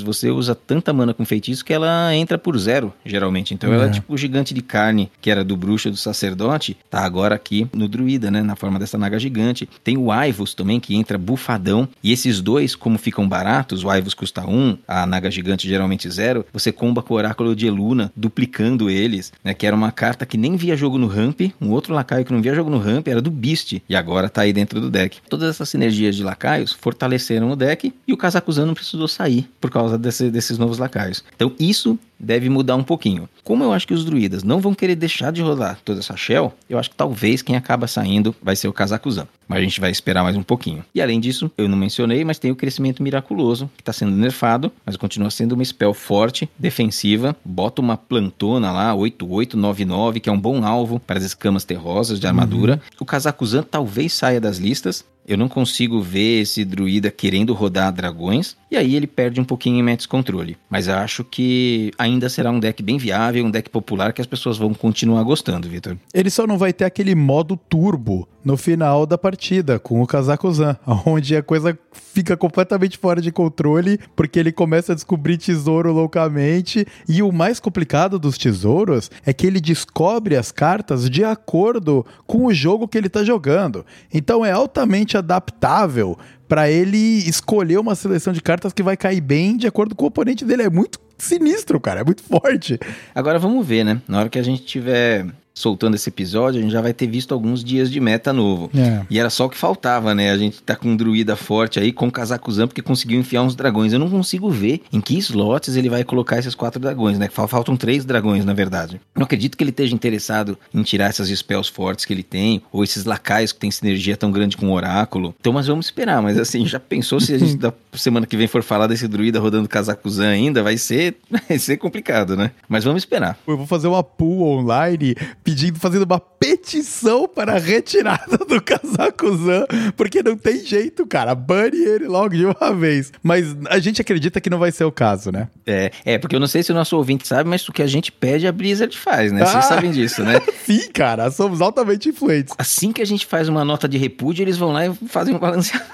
[0.00, 3.54] você usa tanta mana com feitiço que ela entra por zero, geralmente.
[3.54, 3.90] Então ela é É.
[3.90, 7.88] tipo o gigante de carne, que era do bruxo do sacerdote, tá agora aqui no
[7.88, 8.42] druida, né?
[8.42, 9.68] Na forma dessa naga gigante.
[9.82, 11.88] Tem o Aivos também, que entra bufadão.
[12.02, 16.44] E esses dois, como ficam baratos, o Aivos custa um, a naga gigante geralmente zero,
[16.52, 19.54] você comba com o oráculo de Eluna, duplicando eles, né?
[19.54, 22.42] Que era uma carta que nem via jogo no ramp, um outro lacaio que não
[22.42, 25.18] via jogo no ramp era do Beast, e agora tá aí dentro do deck.
[25.28, 29.70] Todas essas sinergias de lacaios fortaleceram o deck, e o Kazakuzan não precisou sair por
[29.70, 31.22] causa desse- desses novos lacaios.
[31.36, 33.28] Então isso deve mudar um pouquinho.
[33.44, 36.52] Como eu acho que os druidas não vão querer deixar de rodar toda essa shell,
[36.68, 39.26] eu acho que talvez quem acaba saindo vai ser o Kazakuzan.
[39.46, 40.84] Mas a gente vai esperar mais um pouquinho.
[40.94, 44.70] E além disso, eu não mencionei, mas tem o crescimento miraculoso, que está sendo nerfado,
[44.84, 47.34] mas continua sendo uma spell forte, defensiva.
[47.44, 52.26] Bota uma plantona lá, 8899, que é um bom alvo para as escamas terrosas de
[52.26, 52.80] armadura.
[53.00, 55.04] O Kazakuzan talvez saia das listas.
[55.26, 58.56] Eu não consigo ver esse druida querendo rodar dragões.
[58.70, 60.56] E aí ele perde um pouquinho em Metis Controle.
[60.70, 64.26] Mas eu acho que ainda será um deck bem viável, um deck popular que as
[64.26, 65.96] pessoas vão continuar gostando, Vitor.
[66.12, 70.76] Ele só não vai ter aquele modo turbo no final da partida com o Kazakuzan,
[71.04, 76.86] onde a coisa fica completamente fora de controle, porque ele começa a descobrir tesouro loucamente.
[77.08, 82.46] E o mais complicado dos tesouros é que ele descobre as cartas de acordo com
[82.46, 83.84] o jogo que ele tá jogando.
[84.12, 86.16] Então é altamente adaptável
[86.48, 86.96] para ele
[87.28, 90.62] escolher uma seleção de cartas que vai cair bem de acordo com o oponente dele.
[90.62, 92.78] É muito sinistro, cara, é muito forte.
[93.14, 94.00] Agora vamos ver, né?
[94.08, 95.26] Na hora que a gente tiver
[95.58, 98.70] soltando esse episódio, a gente já vai ter visto alguns dias de meta novo.
[98.76, 99.02] É.
[99.10, 100.30] E era só o que faltava, né?
[100.30, 103.54] A gente tá com um druida forte aí, com o Kazakuzan, porque conseguiu enfiar uns
[103.54, 103.92] dragões.
[103.92, 107.28] Eu não consigo ver em que slots ele vai colocar esses quatro dragões, né?
[107.30, 109.00] Fal- Faltam três dragões, na verdade.
[109.16, 112.84] Não acredito que ele esteja interessado em tirar essas spells fortes que ele tem, ou
[112.84, 115.34] esses lacaios que tem sinergia tão grande com o oráculo.
[115.40, 116.22] Então, mas vamos esperar.
[116.22, 119.38] Mas assim, já pensou se a gente da semana que vem for falar desse druida
[119.40, 120.62] rodando Kazakuzan ainda?
[120.62, 121.16] Vai ser,
[121.48, 122.50] vai ser complicado, né?
[122.68, 123.38] Mas vamos esperar.
[123.46, 129.66] Eu vou fazer uma pool online pedindo, fazendo uma petição para a retirada do Kazakuzan,
[129.96, 131.34] porque não tem jeito, cara.
[131.34, 133.12] Bane ele logo de uma vez.
[133.22, 135.48] Mas a gente acredita que não vai ser o caso, né?
[135.66, 137.86] É, é, porque eu não sei se o nosso ouvinte sabe, mas o que a
[137.86, 139.44] gente pede, a Blizzard faz, né?
[139.44, 139.68] Vocês Ah!
[139.68, 140.40] sabem disso, né?
[140.64, 142.54] Sim, cara, somos altamente influentes.
[142.58, 145.38] Assim que a gente faz uma nota de repúdio, eles vão lá e fazem um
[145.38, 145.88] balanceamento.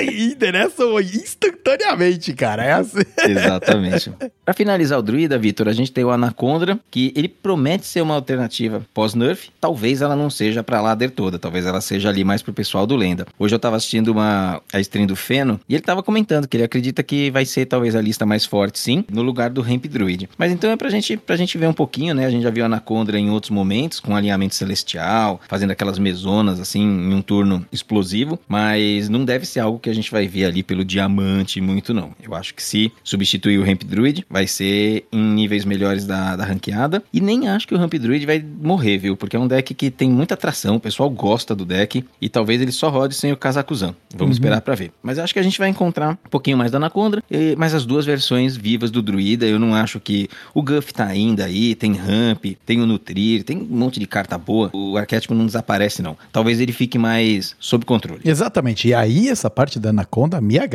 [0.00, 2.64] e endereçam instantaneamente, cara.
[2.64, 3.02] É assim.
[3.24, 4.12] Exatamente.
[4.44, 8.14] Pra finalizar o druida, Vitor, a gente tem o Anacondra, que ele promete ser uma
[8.14, 9.50] alternativa pós-nerf.
[9.60, 12.96] Talvez ela não seja pra ladder toda, talvez ela seja ali mais pro pessoal do
[12.96, 13.26] Lenda.
[13.38, 16.64] Hoje eu tava assistindo uma a stream do Feno e ele tava comentando que ele
[16.64, 20.28] acredita que vai ser talvez a lista mais forte, sim, no lugar do Ramp Druid.
[20.36, 22.26] Mas então é pra gente, pra gente ver um pouquinho, né?
[22.26, 26.82] A gente já viu Anacondra em outros momentos, com alinhamento celestial, fazendo aquelas mesonas assim,
[26.82, 30.62] em um turno explosivo, mas não deve ser algo que a gente vai ver ali
[30.62, 32.12] pelo diamante muito, não.
[32.22, 36.44] Eu acho que se substituir o Ramp Druid, vai ser em níveis melhores da, da
[36.44, 37.02] ranqueada.
[37.12, 39.16] E nem acho que o Ramp Druid vai morrer, viu?
[39.16, 42.60] Porque é um deck que tem muita atração, o pessoal gosta do deck, e talvez
[42.60, 43.94] ele só rode sem o Kazakuzan.
[44.16, 44.92] Vamos esperar pra ver.
[45.02, 47.84] Mas acho que a gente vai encontrar um pouquinho mais da Anacondra, e- mas as
[47.84, 51.92] duas versões vivas do Druida, eu não acho que o Guff tá ainda aí, tem
[51.94, 54.70] Ramp, tem o Nutrir, tem um monte de carta boa.
[54.72, 56.16] O arquétipo não desaparece, não.
[56.32, 58.20] Talvez ele fique mais sob controle.
[58.24, 58.88] Exatamente.
[58.88, 60.71] E aí essa parte da Anaconda me agrada.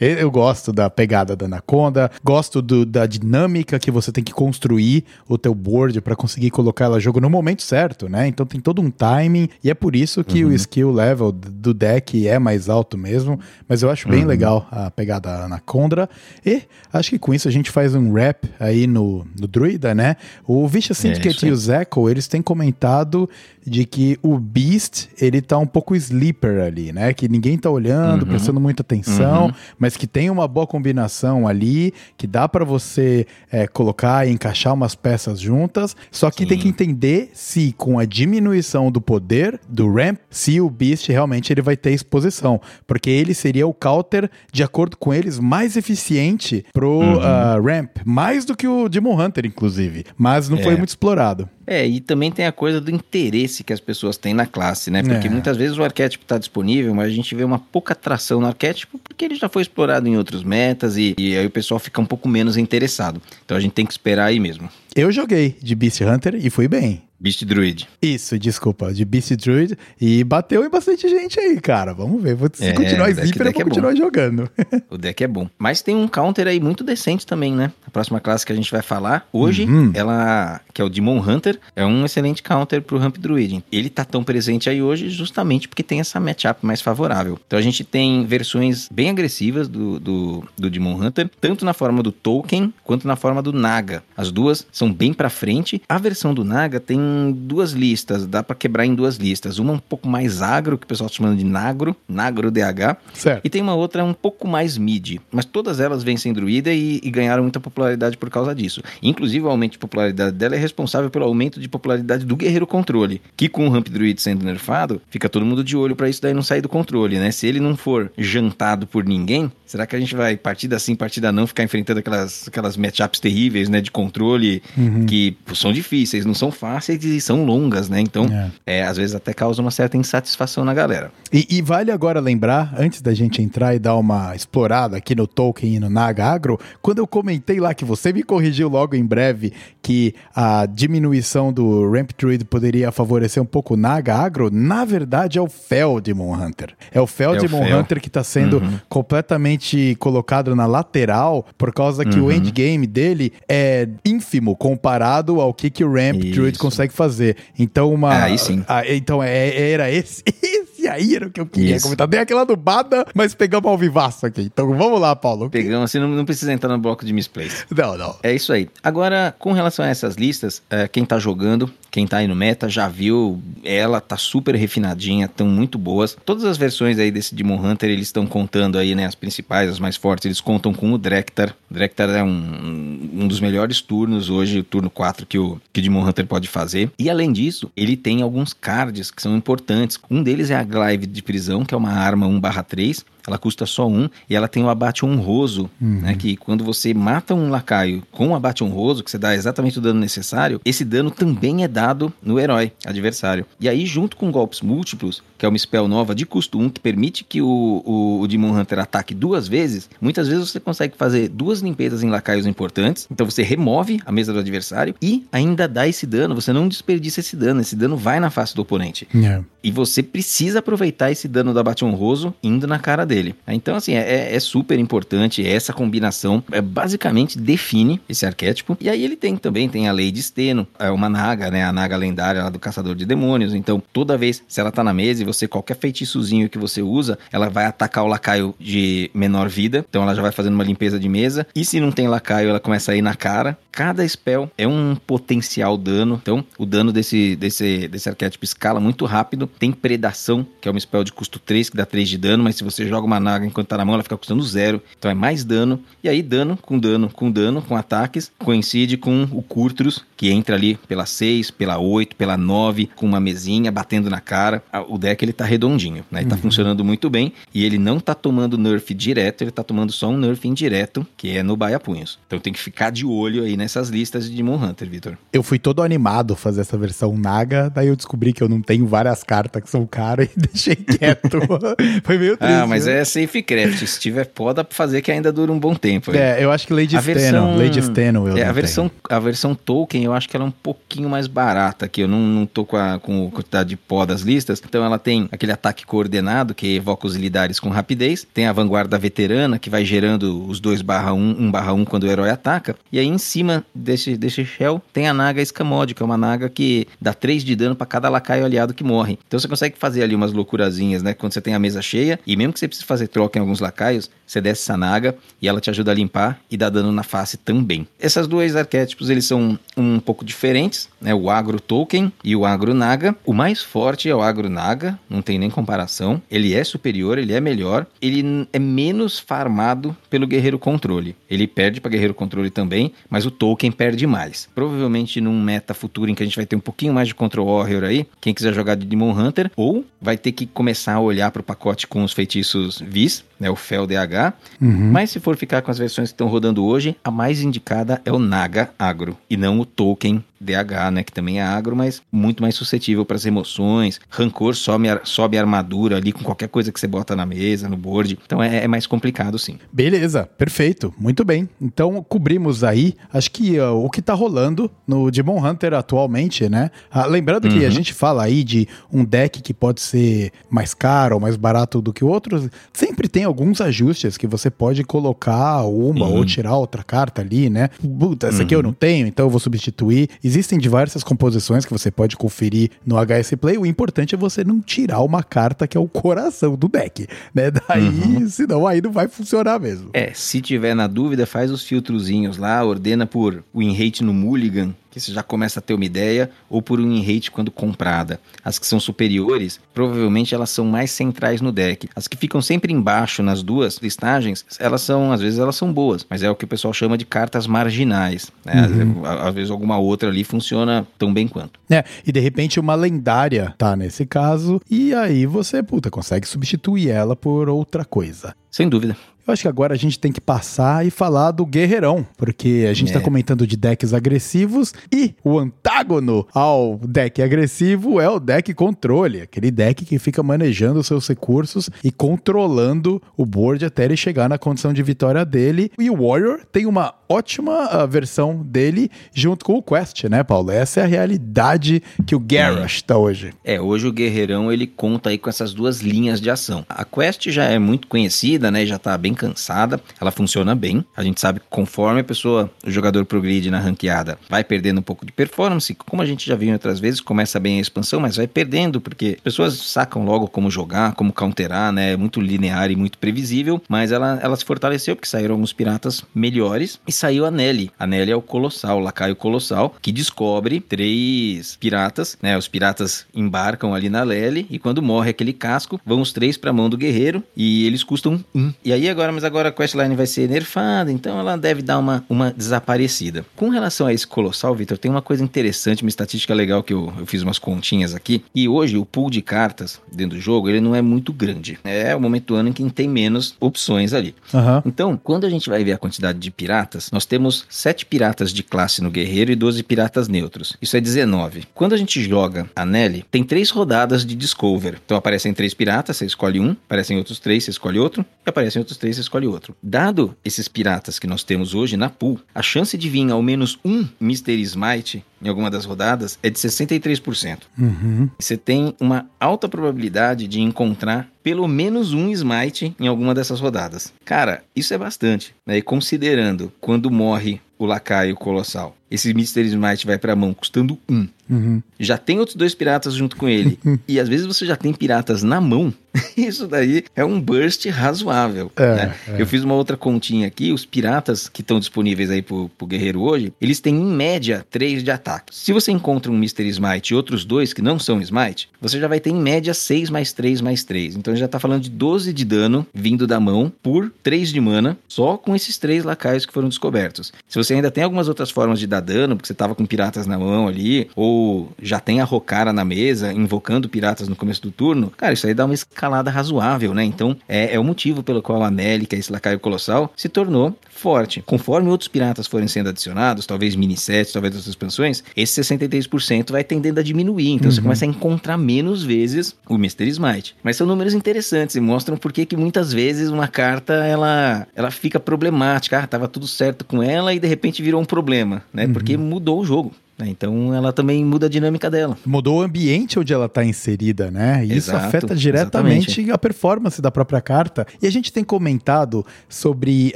[0.00, 4.32] Eu, eu gosto da pegada da Anaconda, gosto do, da dinâmica que você tem que
[4.32, 8.26] construir o teu board para conseguir colocar ela jogo no momento certo, né?
[8.26, 10.50] Então tem todo um timing e é por isso que uhum.
[10.50, 14.28] o skill level do deck é mais alto mesmo, mas eu acho bem uhum.
[14.28, 16.08] legal a pegada Anaconda
[16.44, 20.16] e acho que com isso a gente faz um rap aí no, no Druida, né?
[20.46, 23.28] O Vicious é Syndicate é e o Zeco, eles têm comentado
[23.66, 27.12] de que o Beast, ele tá um pouco sleeper ali, né?
[27.14, 28.28] Que ninguém tá olhando, uhum.
[28.28, 29.52] prestando muita atenção, uhum.
[29.78, 34.74] mas que tem uma boa combinação ali, que dá para você é, colocar e encaixar
[34.74, 36.48] umas peças juntas, só que Sim.
[36.48, 41.52] tem que entender se com a diminuição do poder do ramp, se o Beast realmente
[41.52, 46.64] ele vai ter exposição, porque ele seria o counter, de acordo com eles, mais eficiente
[46.72, 47.16] pro uhum.
[47.16, 50.62] uh, ramp, mais do que o Demon Hunter, inclusive, mas não é.
[50.62, 51.48] foi muito explorado.
[51.66, 55.02] É, e também tem a coisa do interesse que as pessoas têm na classe, né?
[55.02, 55.30] Porque é.
[55.30, 58.98] muitas vezes o arquétipo está disponível, mas a gente vê uma pouca atração no arquétipo
[58.98, 62.06] porque ele já foi explorado em outros metas e, e aí o pessoal fica um
[62.06, 63.20] pouco menos interessado.
[63.44, 64.68] Então a gente tem que esperar aí mesmo.
[64.96, 67.02] Eu joguei de Beast Hunter e fui bem.
[67.24, 67.88] Beast Druid.
[68.02, 69.78] Isso, desculpa, de Beast Druid.
[69.98, 71.94] E bateu em bastante gente aí, cara.
[71.94, 72.34] Vamos ver.
[72.34, 73.96] Vou, se é, continuar Zipper, eu vou é continuar bom.
[73.96, 74.50] jogando.
[74.90, 75.48] o deck é bom.
[75.56, 77.72] Mas tem um counter aí muito decente também, né?
[77.86, 79.90] A próxima classe que a gente vai falar hoje, uhum.
[79.94, 83.64] ela, que é o Demon Hunter, é um excelente counter pro Ramp Druid.
[83.72, 87.38] Ele tá tão presente aí hoje justamente porque tem essa matchup mais favorável.
[87.46, 92.02] Então a gente tem versões bem agressivas do, do, do Demon Hunter, tanto na forma
[92.02, 94.02] do Token quanto na forma do Naga.
[94.14, 95.80] As duas são bem pra frente.
[95.88, 99.58] A versão do Naga tem duas listas, dá para quebrar em duas listas.
[99.58, 102.96] Uma um pouco mais agro, que o pessoal está chamando de Nagro, Nagro DH.
[103.12, 103.44] Certo.
[103.44, 105.18] E tem uma outra um pouco mais mid.
[105.30, 108.82] Mas todas elas vencem druida e, e, ganharam muita popularidade por causa disso.
[109.02, 113.20] Inclusive, o aumento de popularidade dela é responsável pelo aumento de popularidade do Guerreiro Controle,
[113.36, 116.34] que com o Ramp Druid sendo nerfado, fica todo mundo de olho para isso daí
[116.34, 117.30] não sair do controle, né?
[117.30, 121.32] Se ele não for jantado por ninguém, será que a gente vai partida sim, partida
[121.32, 125.06] não, ficar enfrentando aquelas, aquelas matchups terríveis, né, de controle, uhum.
[125.06, 128.00] que são difíceis, não são fáceis e são longas, né?
[128.00, 128.26] Então,
[128.66, 128.78] é.
[128.78, 131.10] é às vezes até causa uma certa insatisfação na galera.
[131.32, 135.26] E, e, vale agora lembrar, antes da gente entrar e dar uma explorada aqui no
[135.26, 139.04] Tolkien e no Naga Agro, quando eu comentei lá que você me corrigiu logo em
[139.04, 144.84] breve que a diminuição do Ramp Druid poderia favorecer um pouco o Naga Agro, na
[144.84, 146.74] verdade é o Fel Demon Hunter.
[146.92, 148.78] É o Fel é Demon Hunter que está sendo uhum.
[148.88, 152.26] completamente colocado na lateral por causa que uhum.
[152.26, 156.34] o endgame dele é ínfimo comparado ao que, que o Ramp Isso.
[156.34, 157.36] Druid consegue fazer fazer.
[157.58, 158.24] Então, uma.
[158.24, 158.64] Aí sim.
[158.66, 161.84] A, então, é, era esse, esse aí era o que eu queria Isso.
[161.84, 162.06] comentar.
[162.06, 164.42] Dei aquela dubada, mas pegamos ao vivaço aqui.
[164.42, 165.48] Então vamos lá, Paulo.
[165.48, 167.66] Pegamos, assim, não, não precisa entrar no bloco de misplays.
[167.70, 168.16] Não, não.
[168.22, 168.68] É isso aí.
[168.82, 172.68] Agora, com relação a essas listas, é, quem tá jogando, quem tá aí no meta
[172.68, 176.16] já viu, ela tá super refinadinha, tão muito boas.
[176.24, 179.78] Todas as versões aí desse Demon Hunter, eles estão contando aí, né, as principais, as
[179.78, 181.54] mais fortes, eles contam com o Drektar.
[181.70, 185.78] O Drektar é um, um dos melhores turnos hoje, o turno 4 que o, que
[185.78, 186.90] o Demon Hunter pode fazer.
[186.98, 189.96] E além disso, ele tem alguns cards que são importantes.
[190.10, 193.88] Um deles é a Glaive de prisão, que é uma arma 1/3, ela custa só
[193.88, 196.00] um e ela tem o abate honroso, uhum.
[196.00, 196.14] né?
[196.14, 199.80] Que quando você mata um lacaio com o abate honroso, que você dá exatamente o
[199.80, 203.46] dano necessário, esse dano também é dado no herói adversário.
[203.58, 206.80] E aí, junto com golpes múltiplos, que é uma spell nova de custo 1, que
[206.80, 211.28] permite que o, o, o Demon Hunter ataque duas vezes, muitas vezes você consegue fazer
[211.28, 213.06] duas limpezas em lacaios importantes.
[213.10, 216.34] Então você remove a mesa do adversário e ainda dá esse dano.
[216.34, 219.08] Você não desperdiça esse dano, esse dano vai na face do oponente.
[219.14, 219.44] Yeah.
[219.62, 223.34] E você precisa aproveitar esse dano do abate honroso indo na cara dele dele.
[223.46, 228.76] Então, assim, é, é super importante essa combinação, é, basicamente define esse arquétipo.
[228.80, 231.72] E aí ele tem também, tem a lei de Steno, é uma naga, né, a
[231.72, 233.54] naga lendária lá do caçador de demônios.
[233.54, 237.18] Então, toda vez, se ela tá na mesa e você, qualquer feitiçozinho que você usa,
[237.30, 239.84] ela vai atacar o lacaio de menor vida.
[239.88, 241.46] Então, ela já vai fazendo uma limpeza de mesa.
[241.54, 243.56] E se não tem lacaio, ela começa a ir na cara.
[243.70, 246.18] Cada spell é um potencial dano.
[246.20, 249.46] Então, o dano desse, desse, desse arquétipo escala muito rápido.
[249.46, 252.56] Tem predação, que é uma spell de custo 3, que dá 3 de dano, mas
[252.56, 254.82] se você joga joga uma naga enquanto tá na mão, ela fica custando zero.
[254.98, 255.80] Então é mais dano.
[256.02, 260.56] E aí, dano com dano com dano, com ataques, coincide com o Curtrus, que entra
[260.56, 264.62] ali pela 6, pela 8, pela 9, com uma mesinha batendo na cara.
[264.88, 266.20] O deck ele tá redondinho, né?
[266.20, 266.40] Ele tá uhum.
[266.40, 267.34] funcionando muito bem.
[267.52, 271.36] E ele não tá tomando nerf direto, ele tá tomando só um nerf indireto, que
[271.36, 272.18] é no Baia Punhos.
[272.26, 275.18] Então tem que ficar de olho aí nessas listas de Demon Hunter, Victor.
[275.30, 278.86] Eu fui todo animado fazer essa versão Naga, daí eu descobri que eu não tenho
[278.86, 281.38] várias cartas que são caras e deixei quieto.
[282.02, 282.50] Foi meio triste.
[282.50, 283.00] Ah, mas né?
[283.00, 283.86] é Safecraft.
[283.86, 286.16] Se tiver pó, dá pra fazer que ainda dura um bom tempo.
[286.16, 289.54] É, eu acho que Lady Steno, versão, Lady Steno eu é, a versão, a versão
[289.54, 292.02] Tolkien eu acho que ela é um pouquinho mais barata aqui.
[292.02, 294.62] Eu não, não tô com a, com a quantidade de pó das listas.
[294.64, 298.26] Então ela tem aquele ataque coordenado, que evoca os lidares com rapidez.
[298.32, 302.04] Tem a vanguarda veterana, que vai gerando os 2 barra 1, 1 barra 1 quando
[302.04, 302.76] o herói ataca.
[302.92, 306.48] E aí em cima desse, desse shell tem a Naga Escamode, que é uma Naga
[306.48, 309.18] que dá 3 de dano para cada lacaio aliado que morre.
[309.26, 311.14] Então você consegue fazer ali umas loucurazinhas, né?
[311.14, 312.18] Quando você tem a mesa cheia.
[312.26, 315.48] E mesmo que você precise fazer troca em alguns lacaios, você desce essa Naga e
[315.48, 317.86] ela te ajuda a limpar e dá dano na face também.
[317.98, 321.14] Essas dois arquétipos, eles são um pouco diferentes, né?
[321.14, 323.14] O Agro Token e o Agro Naga.
[323.24, 326.20] O mais forte é o Agro Naga, não tem nem comparação.
[326.30, 327.86] Ele é superior, ele é melhor.
[328.00, 331.16] Ele é menos farmado pelo Guerreiro Controle.
[331.28, 334.48] Ele perde para Guerreiro Controle também, mas o Token perde mais.
[334.54, 337.46] Provavelmente num meta futuro em que a gente vai ter um pouquinho mais de Control
[337.46, 341.30] Warrior aí, quem quiser jogar de Demon Hunter, ou vai ter que começar a olhar
[341.30, 344.34] para o pacote com os feitiços Vis, né, o Fel DH.
[344.60, 344.90] Uhum.
[344.90, 348.12] Mas se for ficar com as versões que estão rodando hoje, a mais indicada é
[348.12, 352.42] o Naga Agro e não o Token DH, né, que também é agro, mas muito
[352.42, 354.00] mais suscetível para as emoções.
[354.08, 357.76] Rancor sobe, sobe a armadura ali com qualquer coisa que você bota na mesa, no
[357.76, 358.18] board.
[358.24, 359.58] Então é, é mais complicado, sim.
[359.72, 361.48] Beleza, perfeito, muito bem.
[361.60, 366.70] Então cobrimos aí, acho que uh, o que tá rolando no Demon Hunter atualmente, né?
[366.90, 367.52] Ah, lembrando uhum.
[367.52, 367.74] que a uhum.
[367.74, 371.92] gente fala aí de um deck que pode ser mais caro ou mais barato do
[371.92, 377.22] que outros, sempre tem alguns ajustes que você pode colocar uma ou tirar outra carta
[377.22, 377.70] ali, né?
[377.98, 378.44] Puta, essa uhum.
[378.44, 378.66] aqui eu uhum.
[378.66, 380.08] não tenho, então eu vou substituir.
[380.34, 383.56] Existem diversas composições que você pode conferir no HS Play.
[383.56, 387.52] O importante é você não tirar uma carta que é o coração do deck, né?
[387.52, 388.28] Daí, uhum.
[388.28, 389.90] senão aí não vai funcionar mesmo.
[389.92, 394.74] É, se tiver na dúvida, faz os filtrozinhos lá, ordena por win rate no Mulligan,
[394.94, 398.20] que você já começa a ter uma ideia, ou por um rate quando comprada.
[398.44, 401.88] As que são superiores, provavelmente elas são mais centrais no deck.
[401.96, 406.06] As que ficam sempre embaixo nas duas listagens, elas são, às vezes elas são boas,
[406.08, 408.30] mas é o que o pessoal chama de cartas marginais.
[408.44, 408.66] Né?
[408.66, 409.04] Uhum.
[409.04, 411.58] Às, às vezes alguma outra ali funciona tão bem quanto.
[411.68, 416.90] É, e de repente uma lendária tá nesse caso, e aí você, puta, consegue substituir
[416.90, 418.34] ela por outra coisa.
[418.50, 418.96] Sem dúvida.
[419.26, 422.74] Eu acho que agora a gente tem que passar e falar do Guerreirão, porque a
[422.74, 423.02] gente está é.
[423.02, 429.50] comentando de decks agressivos e o antágono ao deck agressivo é o deck controle, aquele
[429.50, 434.36] deck que fica manejando os seus recursos e controlando o board até ele chegar na
[434.36, 435.70] condição de vitória dele.
[435.78, 440.50] E o Warrior tem uma ótima uh, versão dele junto com o Quest, né, Paulo?
[440.50, 443.32] Essa é a realidade que o Garrosh está hoje.
[443.44, 446.64] É, hoje o Guerreirão ele conta aí com essas duas linhas de ação.
[446.68, 450.84] A Quest já é muito conhecida, né, já está bem cansada, ela funciona bem.
[450.96, 454.82] A gente sabe que conforme a pessoa, o jogador progride na ranqueada, vai perdendo um
[454.82, 458.16] pouco de performance, como a gente já viu outras vezes, começa bem a expansão, mas
[458.16, 461.92] vai perdendo, porque as pessoas sacam logo como jogar, como counterar, né?
[461.92, 466.04] É muito linear e muito previsível, mas ela, ela se fortaleceu porque saíram alguns piratas
[466.14, 467.70] melhores e saiu a Nelly.
[467.78, 472.36] A Nelly é o Colossal, o Lacaio Colossal, que descobre três piratas, né?
[472.36, 476.50] Os piratas embarcam ali na Nelly e quando morre aquele casco, vão os três para
[476.50, 478.52] a mão do guerreiro e eles custam um.
[478.64, 481.78] E aí agora agora, mas agora a questline vai ser nerfada, então ela deve dar
[481.78, 483.24] uma, uma desaparecida.
[483.36, 486.92] Com relação a esse colossal, Vitor, tem uma coisa interessante, uma estatística legal que eu,
[486.98, 488.24] eu fiz umas continhas aqui.
[488.34, 491.58] E hoje o pool de cartas dentro do jogo, ele não é muito grande.
[491.64, 494.14] É o momento do ano em que tem menos opções ali.
[494.32, 494.62] Uhum.
[494.64, 498.42] Então, quando a gente vai ver a quantidade de piratas, nós temos 7 piratas de
[498.42, 500.56] classe no guerreiro e 12 piratas neutros.
[500.60, 501.44] Isso é 19.
[501.54, 504.80] Quando a gente joga a Nelly, tem três rodadas de Discover.
[504.84, 508.60] Então aparecem três piratas, você escolhe um, aparecem outros três, você escolhe outro, e aparecem
[508.60, 509.56] outros três, você escolhe outro.
[509.62, 513.58] Dado esses piratas que nós temos hoje na pool, a chance de vir ao menos
[513.64, 517.38] um Mystery Smite em alguma das rodadas é de 63%.
[517.58, 518.08] Uhum.
[518.18, 523.92] Você tem uma alta probabilidade de encontrar pelo menos um smite em alguma dessas rodadas.
[524.04, 525.56] Cara, isso é bastante, né?
[525.56, 531.08] E considerando quando morre o lacaio colossal, esse Mystery Smite vai pra mão custando um.
[531.28, 531.62] Uhum.
[531.80, 533.58] Já tem outros dois piratas junto com ele.
[533.88, 535.72] e às vezes você já tem piratas na mão.
[536.16, 538.52] Isso daí é um burst razoável.
[538.56, 538.94] É, né?
[539.08, 539.22] é.
[539.22, 540.52] Eu fiz uma outra continha aqui.
[540.52, 544.84] Os piratas que estão disponíveis aí pro, pro guerreiro hoje, eles têm em média 3
[544.84, 545.34] de ataque.
[545.34, 548.86] Se você encontra um Mystery Smite e outros dois que não são Smite, você já
[548.86, 550.96] vai ter em média 6 mais 3 mais 3.
[550.96, 554.76] Então já tá falando de 12 de dano vindo da mão por 3 de mana,
[554.88, 557.12] só com esses três lacaios que foram descobertos.
[557.26, 560.06] Se você ainda tem algumas outras formas de dar dano, porque você tava com piratas
[560.06, 564.50] na mão ali, ou já tem a Rokara na mesa, invocando piratas no começo do
[564.50, 566.84] turno, cara, isso aí dá uma escalada razoável, né?
[566.84, 570.08] Então é, é o motivo pelo qual a Nelly, que é esse lacaio colossal, se
[570.08, 571.22] tornou forte.
[571.22, 576.44] Conforme outros piratas forem sendo adicionados, talvez mini sets, talvez outras expansões, esse 63% vai
[576.44, 577.30] tendendo a diminuir.
[577.30, 577.54] Então uhum.
[577.54, 579.86] você começa a encontrar menos vezes o Mr.
[579.88, 580.36] Smite.
[580.42, 584.98] Mas são números interessantes e mostram por que muitas vezes uma carta ela, ela fica
[585.00, 585.78] problemática.
[585.78, 588.66] Ah, tava tudo certo com ela e de repente virou um problema, né?
[588.66, 588.72] Uhum.
[588.72, 589.72] Porque mudou o jogo.
[589.98, 590.08] Né?
[590.08, 591.96] Então ela também muda a dinâmica dela.
[592.04, 594.44] Mudou o ambiente onde ela está inserida, né?
[594.44, 596.12] E isso Exato, afeta diretamente exatamente.
[596.12, 597.66] a performance da própria carta.
[597.80, 599.92] E a gente tem comentado sobre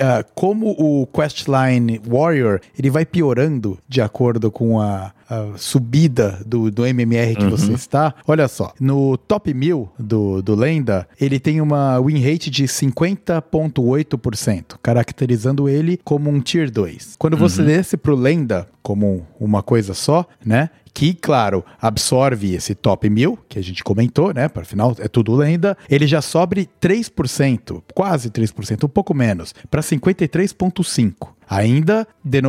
[0.00, 6.70] ah, como o Questline Warrior ele vai piorando de acordo com a, a subida do,
[6.70, 8.14] do MMR que você está.
[8.26, 14.78] Olha só, no top 1000 do, do Lenda, ele tem uma win rate de 50,8%,
[14.82, 17.16] caracterizando ele como um Tier 2.
[17.18, 20.70] Quando você desce pro Lenda como uma coisa só, né?
[20.94, 24.48] Que, claro, absorve esse top 1000, que a gente comentou, né?
[24.48, 25.76] Para final, é tudo lenda.
[25.88, 31.28] Ele já sobe 3%, quase 3%, um pouco menos, para 53,5%.
[31.48, 32.06] Ainda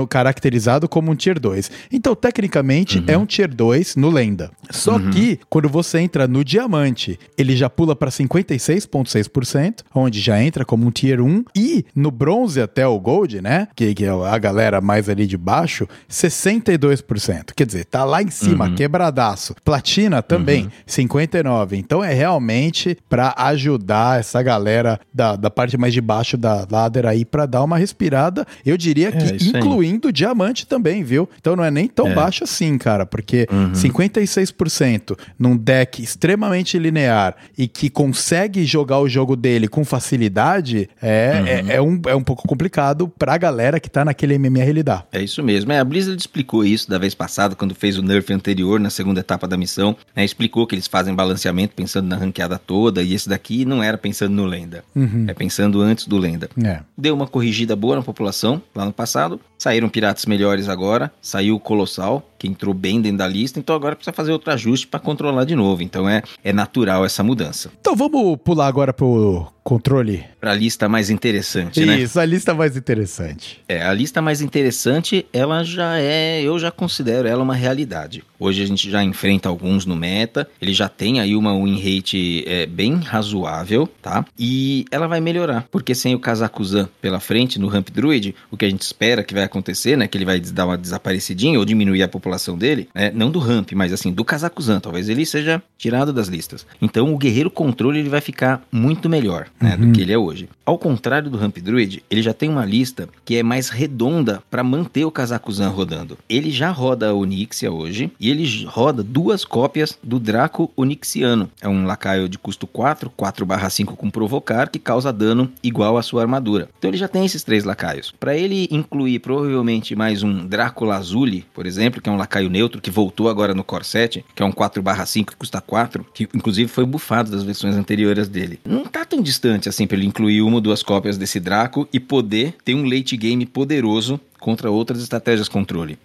[0.09, 1.71] caracterizado como um Tier 2.
[1.91, 4.51] Então, tecnicamente, é um Tier 2 no Lenda.
[4.69, 10.65] Só que, quando você entra no Diamante, ele já pula para 56,6%, onde já entra
[10.65, 11.45] como um Tier 1.
[11.55, 13.67] E no Bronze até o Gold, né?
[13.75, 17.53] Que, que é a galera mais ali de baixo, 62%.
[17.55, 19.55] Quer dizer, tá lá em cima, quebradaço.
[19.63, 21.73] Platina também, 59%.
[21.73, 27.05] Então, é realmente para ajudar essa galera da, da parte mais de baixo da ladder
[27.05, 28.45] aí para dar uma respirada.
[28.65, 29.61] Eu diria que isso aí.
[29.61, 31.29] incluindo diamante também, viu?
[31.39, 37.67] Então não é nem tão baixo assim, cara, porque 56% num deck extremamente linear e
[37.67, 42.47] que consegue jogar o jogo dele com facilidade é, é, é um, é um pouco
[42.47, 45.07] complicado pra galera que tá naquele MMR lidar.
[45.11, 45.71] É isso mesmo.
[45.71, 49.19] É, a Blizzard explicou isso da vez passada, quando fez o nerf anterior, na segunda
[49.19, 49.95] etapa da missão.
[50.15, 53.97] né, explicou que eles fazem balanceamento pensando na ranqueada toda, e esse daqui não era
[53.97, 54.83] pensando no Lenda.
[55.27, 56.49] É pensando antes do Lenda.
[56.63, 56.79] É.
[56.97, 59.39] Deu uma corrigida boa na população lá no passado.
[59.57, 61.11] Saíram piratas melhores agora.
[61.21, 63.59] Saiu o Colossal, que entrou bem dentro da lista.
[63.59, 65.83] Então agora precisa fazer outro ajuste para controlar de novo.
[65.83, 67.69] Então é, é natural essa mudança.
[67.79, 70.25] Então vamos pular agora pro controle.
[70.39, 71.99] Para a lista mais interessante, né?
[71.99, 73.61] Isso, a lista mais interessante.
[73.67, 78.23] É, a lista mais interessante, ela já é, eu já considero ela uma realidade.
[78.39, 82.43] Hoje a gente já enfrenta alguns no meta, ele já tem aí uma win rate
[82.47, 84.25] é, bem razoável, tá?
[84.39, 88.65] E ela vai melhorar, porque sem o Kazakuzan pela frente no Ramp Druid, o que
[88.65, 92.01] a gente espera que vai acontecer, né, que ele vai dar uma desaparecidinha ou diminuir
[92.01, 96.13] a população dele, né, não do Ramp, mas assim, do Kazakuzan, talvez ele seja tirado
[96.13, 96.65] das listas.
[96.81, 100.49] Então o Guerreiro Controle ele vai ficar muito melhor, né, do que ele é hoje.
[100.65, 104.63] Ao contrário do Ramp Druid, ele já tem uma lista que é mais redonda para
[104.63, 106.17] manter o Kazakuzan rodando.
[106.29, 111.49] Ele já roda a Onyxia hoje e ele roda duas cópias do Draco Onyxiano.
[111.61, 116.21] É um lacaio de custo 4, 4/5 com provocar, que causa dano igual à sua
[116.21, 116.69] armadura.
[116.77, 118.13] Então ele já tem esses três lacaios.
[118.19, 122.81] Para ele incluir provavelmente mais um Draco Lazuli, por exemplo, que é um lacaio neutro
[122.81, 126.69] que voltou agora no Core 7, que é um 4/5 que custa 4, que inclusive
[126.69, 128.59] foi bufado das versões anteriores dele.
[128.63, 131.99] Não tá tão distante assim para ele incluir uma ou duas cópias desse Draco e
[131.99, 135.97] poder ter um late game poderoso contra outras estratégias controle.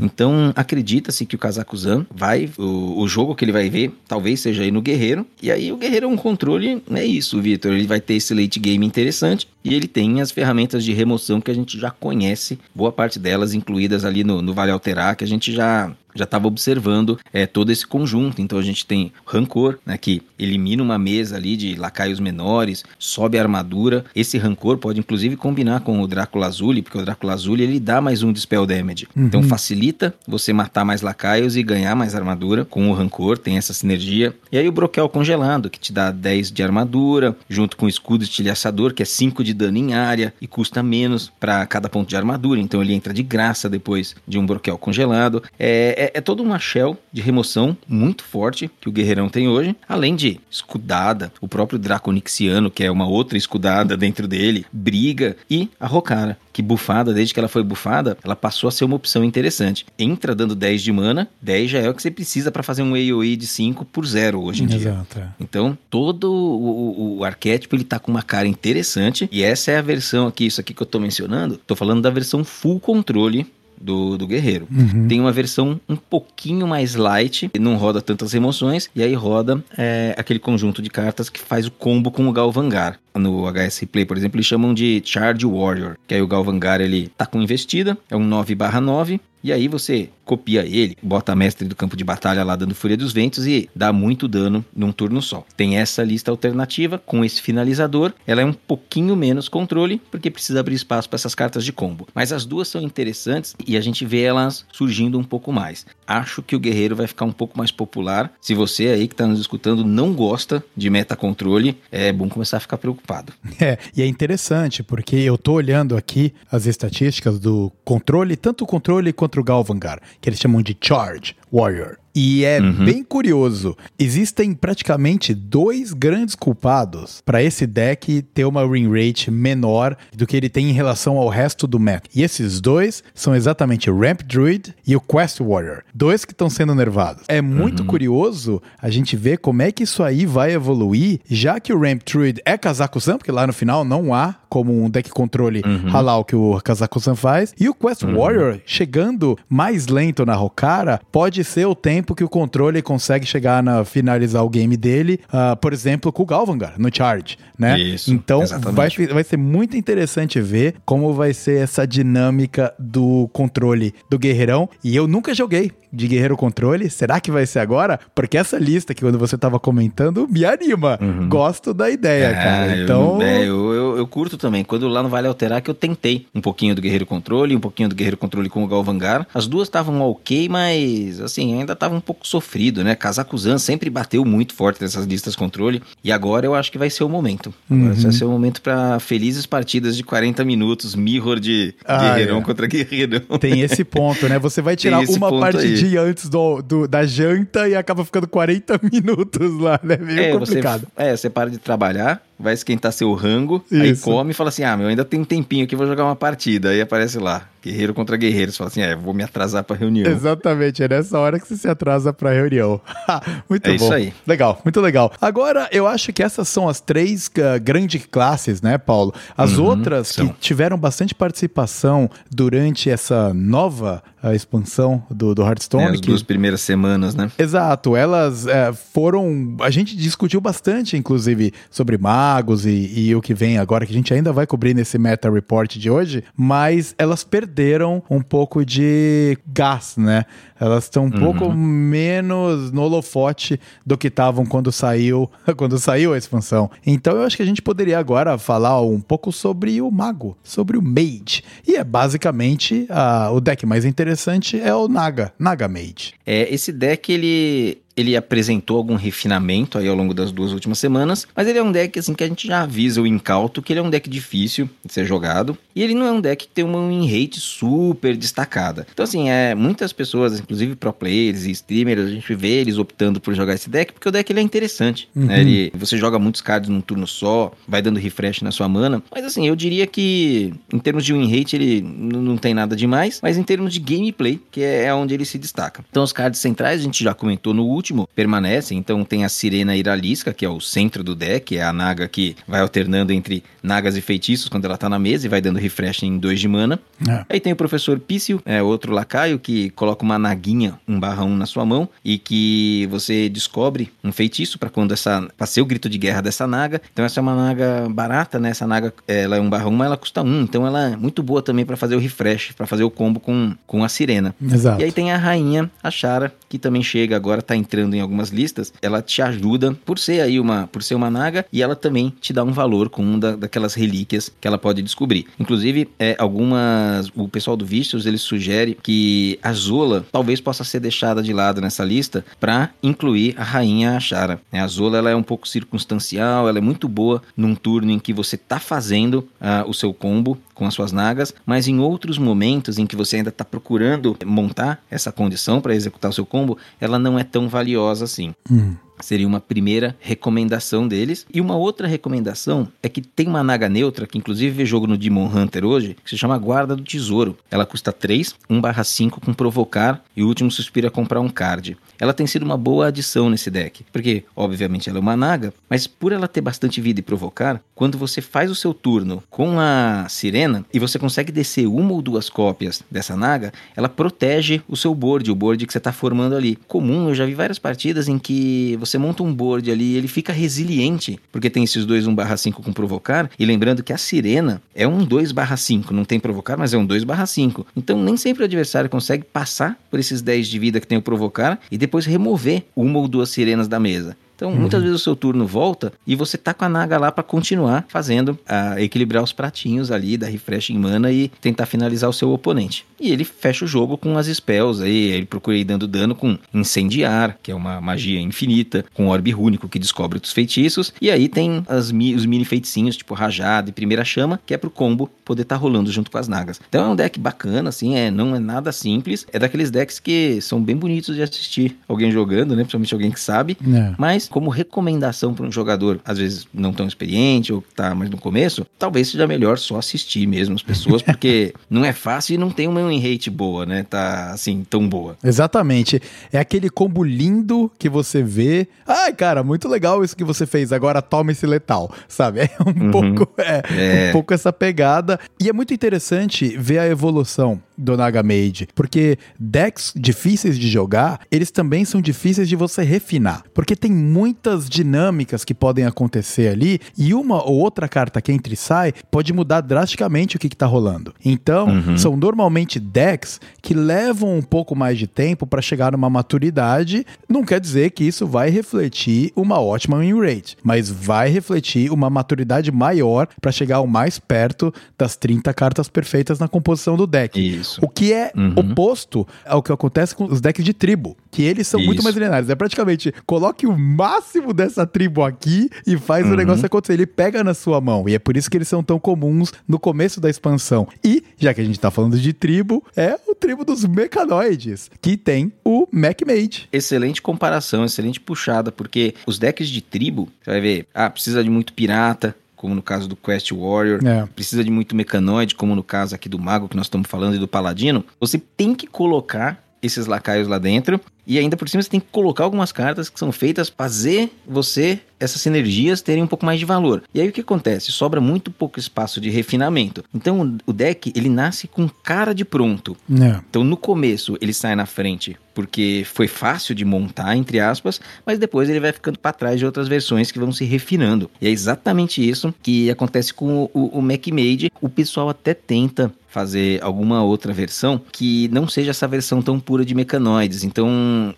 [0.00, 4.62] Então, acredita-se que o Kazakuzan vai, o, o jogo que ele vai ver, talvez seja
[4.62, 8.00] aí no Guerreiro, e aí o Guerreiro é um controle, é isso, Vitor, ele vai
[8.00, 11.78] ter esse late game interessante, e ele tem as ferramentas de remoção que a gente
[11.78, 15.92] já conhece, boa parte delas incluídas ali no, no Vale Alterar, que a gente já
[16.14, 18.40] já estava observando é, todo esse conjunto.
[18.40, 23.38] Então a gente tem Rancor, né, que elimina uma mesa ali de lacaios menores, sobe
[23.38, 24.04] a armadura.
[24.14, 28.00] Esse Rancor pode inclusive combinar com o Drácula Azul, porque o Drácula Azul ele dá
[28.00, 29.08] mais um Dispel Damage.
[29.16, 33.72] Então facilita você matar mais lacaios e ganhar mais armadura com o Rancor, tem essa
[33.72, 34.34] sinergia.
[34.50, 38.24] E aí o Broquel Congelado, que te dá 10 de armadura, junto com o Escudo
[38.24, 42.16] Estilhaçador, que é 5 de dano em área e custa menos para cada ponto de
[42.16, 42.60] armadura.
[42.60, 45.42] Então ele entra de graça depois de um Broquel Congelado.
[45.58, 49.74] É, é, é toda uma shell de remoção muito forte que o Guerreirão tem hoje,
[49.88, 55.68] além de escudada, o próprio Draconixiano, que é uma outra escudada dentro dele, briga e
[55.78, 59.24] a Rokara, que bufada, desde que ela foi bufada, ela passou a ser uma opção
[59.24, 59.86] interessante.
[59.98, 62.94] Entra dando 10 de mana, 10 já é o que você precisa para fazer um
[62.94, 64.76] AoE de 5 por 0 hoje em dia.
[64.78, 65.18] Exato.
[65.18, 65.28] é.
[65.40, 69.28] Então, todo o, o- o arquétipo ele tá com uma cara interessante.
[69.32, 71.56] E essa é a versão aqui, isso aqui que eu tô mencionando.
[71.66, 73.46] Tô falando da versão full controle
[73.80, 74.66] do, do guerreiro.
[75.08, 80.14] Tem uma versão um pouquinho mais light, não roda tantas emoções, e aí roda é,
[80.16, 82.98] aquele conjunto de cartas que faz o combo com o Galvangar.
[83.14, 87.08] No HS Replay, por exemplo, eles chamam de Charge Warrior, que aí o Galvangar ele
[87.08, 91.74] tá com investida, é um 9/9, e aí você copia ele, bota a mestre do
[91.74, 95.44] campo de batalha lá dando Fúria dos Ventos e dá muito dano num turno só.
[95.56, 98.12] Tem essa lista alternativa com esse finalizador.
[98.24, 102.06] Ela é um pouquinho menos controle, porque precisa abrir espaço para essas cartas de combo.
[102.14, 105.84] Mas as duas são interessantes e a gente vê elas surgindo um pouco mais.
[106.06, 108.32] Acho que o guerreiro vai ficar um pouco mais popular.
[108.40, 112.58] Se você aí que está nos escutando não gosta de meta controle, é bom começar
[112.58, 113.32] a ficar preocupado culpado.
[113.60, 118.66] É, e é interessante porque eu tô olhando aqui as estatísticas do controle, tanto o
[118.66, 122.01] controle quanto o Galvangar, que eles chamam de Charge Warrior.
[122.14, 122.84] E é uhum.
[122.84, 123.76] bem curioso.
[123.98, 130.36] Existem praticamente dois grandes culpados para esse deck ter uma win rate menor do que
[130.36, 132.08] ele tem em relação ao resto do meta.
[132.14, 135.82] E esses dois são exatamente o Ramp Druid e o Quest Warrior.
[135.94, 137.24] Dois que estão sendo nervados.
[137.28, 137.86] É muito uhum.
[137.86, 142.02] curioso a gente ver como é que isso aí vai evoluir, já que o Ramp
[142.04, 145.88] Druid é Kazaku-san, porque lá no final não há como um deck controle uhum.
[145.88, 147.54] halal que o Kazaku-san faz.
[147.58, 148.18] E o Quest uhum.
[148.18, 153.24] Warrior chegando mais lento na Rokara pode ser o tempo tempo que o controle consegue
[153.24, 157.78] chegar na finalizar o game dele, uh, por exemplo, com o Galvangar no Charge, né?
[157.78, 158.42] Isso, então
[158.72, 164.68] vai, vai ser muito interessante ver como vai ser essa dinâmica do controle do Guerreirão.
[164.82, 166.88] E eu nunca joguei de Guerreiro Controle.
[166.88, 168.00] Será que vai ser agora?
[168.14, 170.98] Porque essa lista que quando você tava comentando me anima.
[171.00, 171.28] Uhum.
[171.28, 172.76] Gosto da ideia, é, cara.
[172.78, 173.20] Então.
[173.20, 174.64] Eu, é, eu, eu, eu, curto também.
[174.64, 177.88] Quando lá no Vale Alterar, que eu tentei um pouquinho do Guerreiro Controle, um pouquinho
[177.88, 179.26] do Guerreiro Controle com o Galvangar.
[179.34, 182.94] As duas estavam ok, mas assim, ainda tava um pouco sofrido, né?
[182.94, 185.82] Kazakuzan sempre bateu muito forte nessas listas controle.
[186.02, 187.54] E agora eu acho que vai ser o momento.
[187.70, 187.92] Uhum.
[187.92, 192.42] Vai ser o momento para felizes partidas de 40 minutos, mirror de ah, Guerreirão é.
[192.42, 193.38] contra Guerreirão.
[193.38, 194.38] Tem esse ponto, né?
[194.38, 198.80] Você vai tirar uma partidinha dia antes do, do, da janta e acaba ficando 40
[198.90, 199.96] minutos lá, né?
[199.96, 200.86] Meio é, complicado.
[200.96, 203.82] Você, é, você para de trabalhar, vai esquentar seu rango, Isso.
[203.82, 206.16] aí come e fala assim: ah, meu, ainda tem um tempinho aqui, vou jogar uma
[206.16, 206.70] partida.
[206.70, 208.50] Aí aparece lá, guerreiro contra guerreiro.
[208.50, 210.10] Você fala assim: é, vou me atrasar pra reunião.
[210.10, 212.80] Exatamente, é nessa hora que você se atrasa pra reunião.
[213.48, 213.84] muito é bom.
[213.84, 214.12] isso aí.
[214.26, 215.12] Legal, muito legal.
[215.20, 219.14] Agora, eu acho que essas são as três uh, grandes classes, né, Paulo?
[219.36, 220.28] As uhum, outras são.
[220.28, 225.84] que tiveram bastante participação durante essa nova uh, expansão do, do Hearthstone.
[225.84, 226.06] É, as que...
[226.06, 227.30] duas primeiras semanas, né?
[227.38, 229.56] Exato, elas uh, foram.
[229.60, 233.92] A gente discutiu bastante, inclusive, sobre mar magos e, e, o que vem agora, que
[233.92, 238.64] a gente ainda vai cobrir nesse Meta Report de hoje, mas elas perderam um pouco
[238.64, 240.24] de gás, né?
[240.58, 241.20] Elas estão um uhum.
[241.20, 246.70] pouco menos no holofote do que estavam quando saiu, quando saiu a expansão.
[246.86, 250.78] Então eu acho que a gente poderia agora falar um pouco sobre o mago, sobre
[250.78, 251.42] o mage.
[251.66, 256.14] E é basicamente uh, o deck mais interessante é o Naga, Naga Mage.
[256.24, 261.26] É, esse deck ele ele apresentou algum refinamento aí ao longo das duas últimas semanas,
[261.34, 263.80] mas ele é um deck assim que a gente já avisa o incauto que ele
[263.80, 266.64] é um deck difícil de ser jogado e ele não é um deck que tem
[266.64, 268.86] uma win rate super destacada.
[268.92, 273.20] Então assim, é muitas pessoas, inclusive pro players e streamers, a gente vê eles optando
[273.20, 275.22] por jogar esse deck porque o deck ele é interessante, né?
[275.22, 275.28] uhum.
[275.28, 275.40] né?
[275.40, 279.24] Ele, você joga muitos cards num turno só, vai dando refresh na sua mana, mas
[279.24, 283.36] assim, eu diria que em termos de win rate ele não tem nada demais, mas
[283.36, 285.84] em termos de gameplay, que é, é onde ele se destaca.
[285.90, 288.78] Então os cards centrais a gente já comentou no último último permanecem.
[288.78, 292.36] Então tem a Sirena Iralisca, que é o centro do deck, é a Naga que
[292.46, 296.04] vai alternando entre Nagas e feitiços quando ela tá na mesa e vai dando refresh
[296.04, 296.78] em 2 de mana.
[297.08, 297.24] É.
[297.28, 301.36] Aí tem o Professor Pício, é outro lacaio que coloca uma naguinha 1 barra 1
[301.36, 305.28] na sua mão e que você descobre um feitiço para quando essa.
[305.36, 306.80] pra ser o grito de guerra dessa naga.
[306.92, 308.50] Então essa é uma naga barata, né?
[308.50, 310.42] Essa naga ela é 1 barra 1, mas ela custa 1.
[310.42, 313.54] Então ela é muito boa também para fazer o refresh, para fazer o combo com,
[313.66, 314.34] com a sirena.
[314.40, 314.80] Exato.
[314.80, 318.30] E aí tem a rainha, a Chara, que também chega agora, tá entrando em algumas
[318.30, 322.12] listas, ela te ajuda por ser aí uma, por ser uma naga e ela também
[322.20, 325.26] te dá um valor com uma da, daquelas relíquias que ela pode descobrir.
[325.38, 330.80] Inclusive, é, algumas, o pessoal do Vicious, ele sugere que a Zola talvez possa ser
[330.80, 334.40] deixada de lado nessa lista para incluir a rainha Ashara.
[334.52, 337.98] É, a Zola ela é um pouco circunstancial, ela é muito boa num turno em
[337.98, 342.18] que você tá fazendo uh, o seu combo com as suas nagas, mas em outros
[342.18, 346.56] momentos em que você ainda está procurando montar essa condição para executar o seu combo,
[346.80, 348.32] ela não é tão valiosa assim.
[348.48, 348.76] Hum.
[349.00, 351.26] Seria uma primeira recomendação deles.
[351.32, 354.96] E uma outra recomendação é que tem uma naga neutra, que inclusive vê jogo no
[354.96, 357.36] Demon Hunter hoje, que se chama Guarda do Tesouro.
[357.50, 361.76] Ela custa 3, 1/5 com provocar e o último suspiro é comprar um card.
[361.98, 365.86] Ela tem sido uma boa adição nesse deck, porque obviamente ela é uma naga, mas
[365.86, 370.06] por ela ter bastante vida e provocar, quando você faz o seu turno com a
[370.08, 374.94] sirena e você consegue descer uma ou duas cópias dessa naga, ela protege o seu
[374.94, 376.56] board, o board que você está formando ali.
[376.66, 380.08] Comum, eu já vi várias partidas em que você monta um board ali e ele
[380.08, 384.88] fica resiliente, porque tem esses dois 1/5 com provocar, e lembrando que a sirena é
[384.88, 387.64] um 2/5, não tem provocar, mas é um 2/5.
[387.76, 391.02] Então nem sempre o adversário consegue passar por esses 10 de vida que tem o
[391.02, 394.16] provocar e depois remover uma ou duas sirenas da mesa.
[394.42, 397.22] Então, muitas vezes o seu turno volta e você tá com a Naga lá pra
[397.22, 402.32] continuar fazendo, a equilibrar os pratinhos ali da refreshing mana e tentar finalizar o seu
[402.32, 402.84] oponente.
[403.00, 406.36] E ele fecha o jogo com as spells aí, ele procura ir dando dano com
[406.52, 411.28] incendiar, que é uma magia infinita, com orbe rúnico que descobre os feitiços, e aí
[411.28, 411.92] tem as, os
[412.26, 416.10] mini feiticinhos, tipo rajada e primeira chama, que é pro combo poder estar rolando junto
[416.10, 416.60] com as nagas.
[416.68, 420.40] Então é um deck bacana, assim, é, não é nada simples, é daqueles decks que
[420.40, 423.94] são bem bonitos de assistir alguém jogando, né, principalmente alguém que sabe, É.
[423.98, 428.10] mas como recomendação para um jogador, às vezes não tão experiente ou que tá mais
[428.10, 432.38] no começo, talvez seja melhor só assistir mesmo as pessoas, porque não é fácil e
[432.38, 433.84] não tem uma rate boa, né?
[433.88, 435.16] Tá assim, tão boa.
[435.22, 436.00] Exatamente.
[436.32, 438.66] É aquele combo lindo que você vê.
[438.86, 440.72] Ai, cara, muito legal isso que você fez.
[440.72, 442.40] Agora toma esse letal, sabe?
[442.52, 442.90] É um Uhum.
[443.14, 444.08] pouco é, É.
[444.08, 445.18] um pouco essa pegada.
[445.40, 451.20] E é muito interessante ver a evolução do Naga Mage, porque decks difíceis de jogar,
[451.30, 456.78] eles também são difíceis de você refinar, porque tem muitas dinâmicas que podem acontecer ali
[456.96, 460.56] e uma ou outra carta que entra e sai pode mudar drasticamente o que, que
[460.56, 461.14] tá rolando.
[461.24, 461.96] Então, Uhum.
[461.96, 467.06] são normalmente decks que levam um pouco mais de tempo para chegar numa maturidade.
[467.28, 472.10] Não quer dizer que isso vai refletir uma ótima win rate, mas vai refletir uma
[472.10, 477.38] maturidade maior para chegar o mais perto das 30 cartas perfeitas na composição do deck.
[477.40, 477.80] Isso.
[477.82, 478.52] O que é Uhum.
[478.56, 482.04] oposto ao que acontece com os decks de tribo, que eles são muito Isso.
[482.04, 482.48] mais lineares.
[482.50, 486.36] É praticamente coloque o máximo dessa tribo aqui e faz o Uhum.
[486.36, 486.94] negócio acontecer.
[486.94, 488.08] Ele pega na sua mão.
[488.08, 490.88] E é por isso que eles são tão comuns no começo da expansão.
[491.04, 495.16] E, já que a gente tá falando de tribo, é o tribo dos mecanoides, que
[495.16, 496.68] tem o Mac Mage.
[496.72, 501.50] Excelente comparação, excelente puxada, porque os decks de tribo, você vai ver, ah, precisa de
[501.50, 504.26] muito pirata, como no caso do Quest Warrior, É.
[504.34, 507.38] precisa de muito mecanoide, como no caso aqui do mago que nós estamos falando e
[507.38, 511.00] do paladino, você tem que colocar esses lacaios lá dentro
[511.32, 514.30] e ainda por cima você tem que colocar algumas cartas que são feitas para fazer
[514.46, 517.02] você essas sinergias terem um pouco mais de valor.
[517.14, 517.92] E aí o que acontece?
[517.92, 520.04] Sobra muito pouco espaço de refinamento.
[520.12, 522.96] Então o deck ele nasce com cara de pronto.
[523.08, 523.40] É.
[523.48, 528.38] Então, no começo, ele sai na frente porque foi fácil de montar, entre aspas, mas
[528.38, 531.30] depois ele vai ficando para trás de outras versões que vão se refinando.
[531.40, 534.72] E é exatamente isso que acontece com o, o Mac Made.
[534.80, 539.84] O pessoal até tenta fazer alguma outra versão que não seja essa versão tão pura
[539.84, 540.64] de mecanoides.
[540.64, 540.88] Então,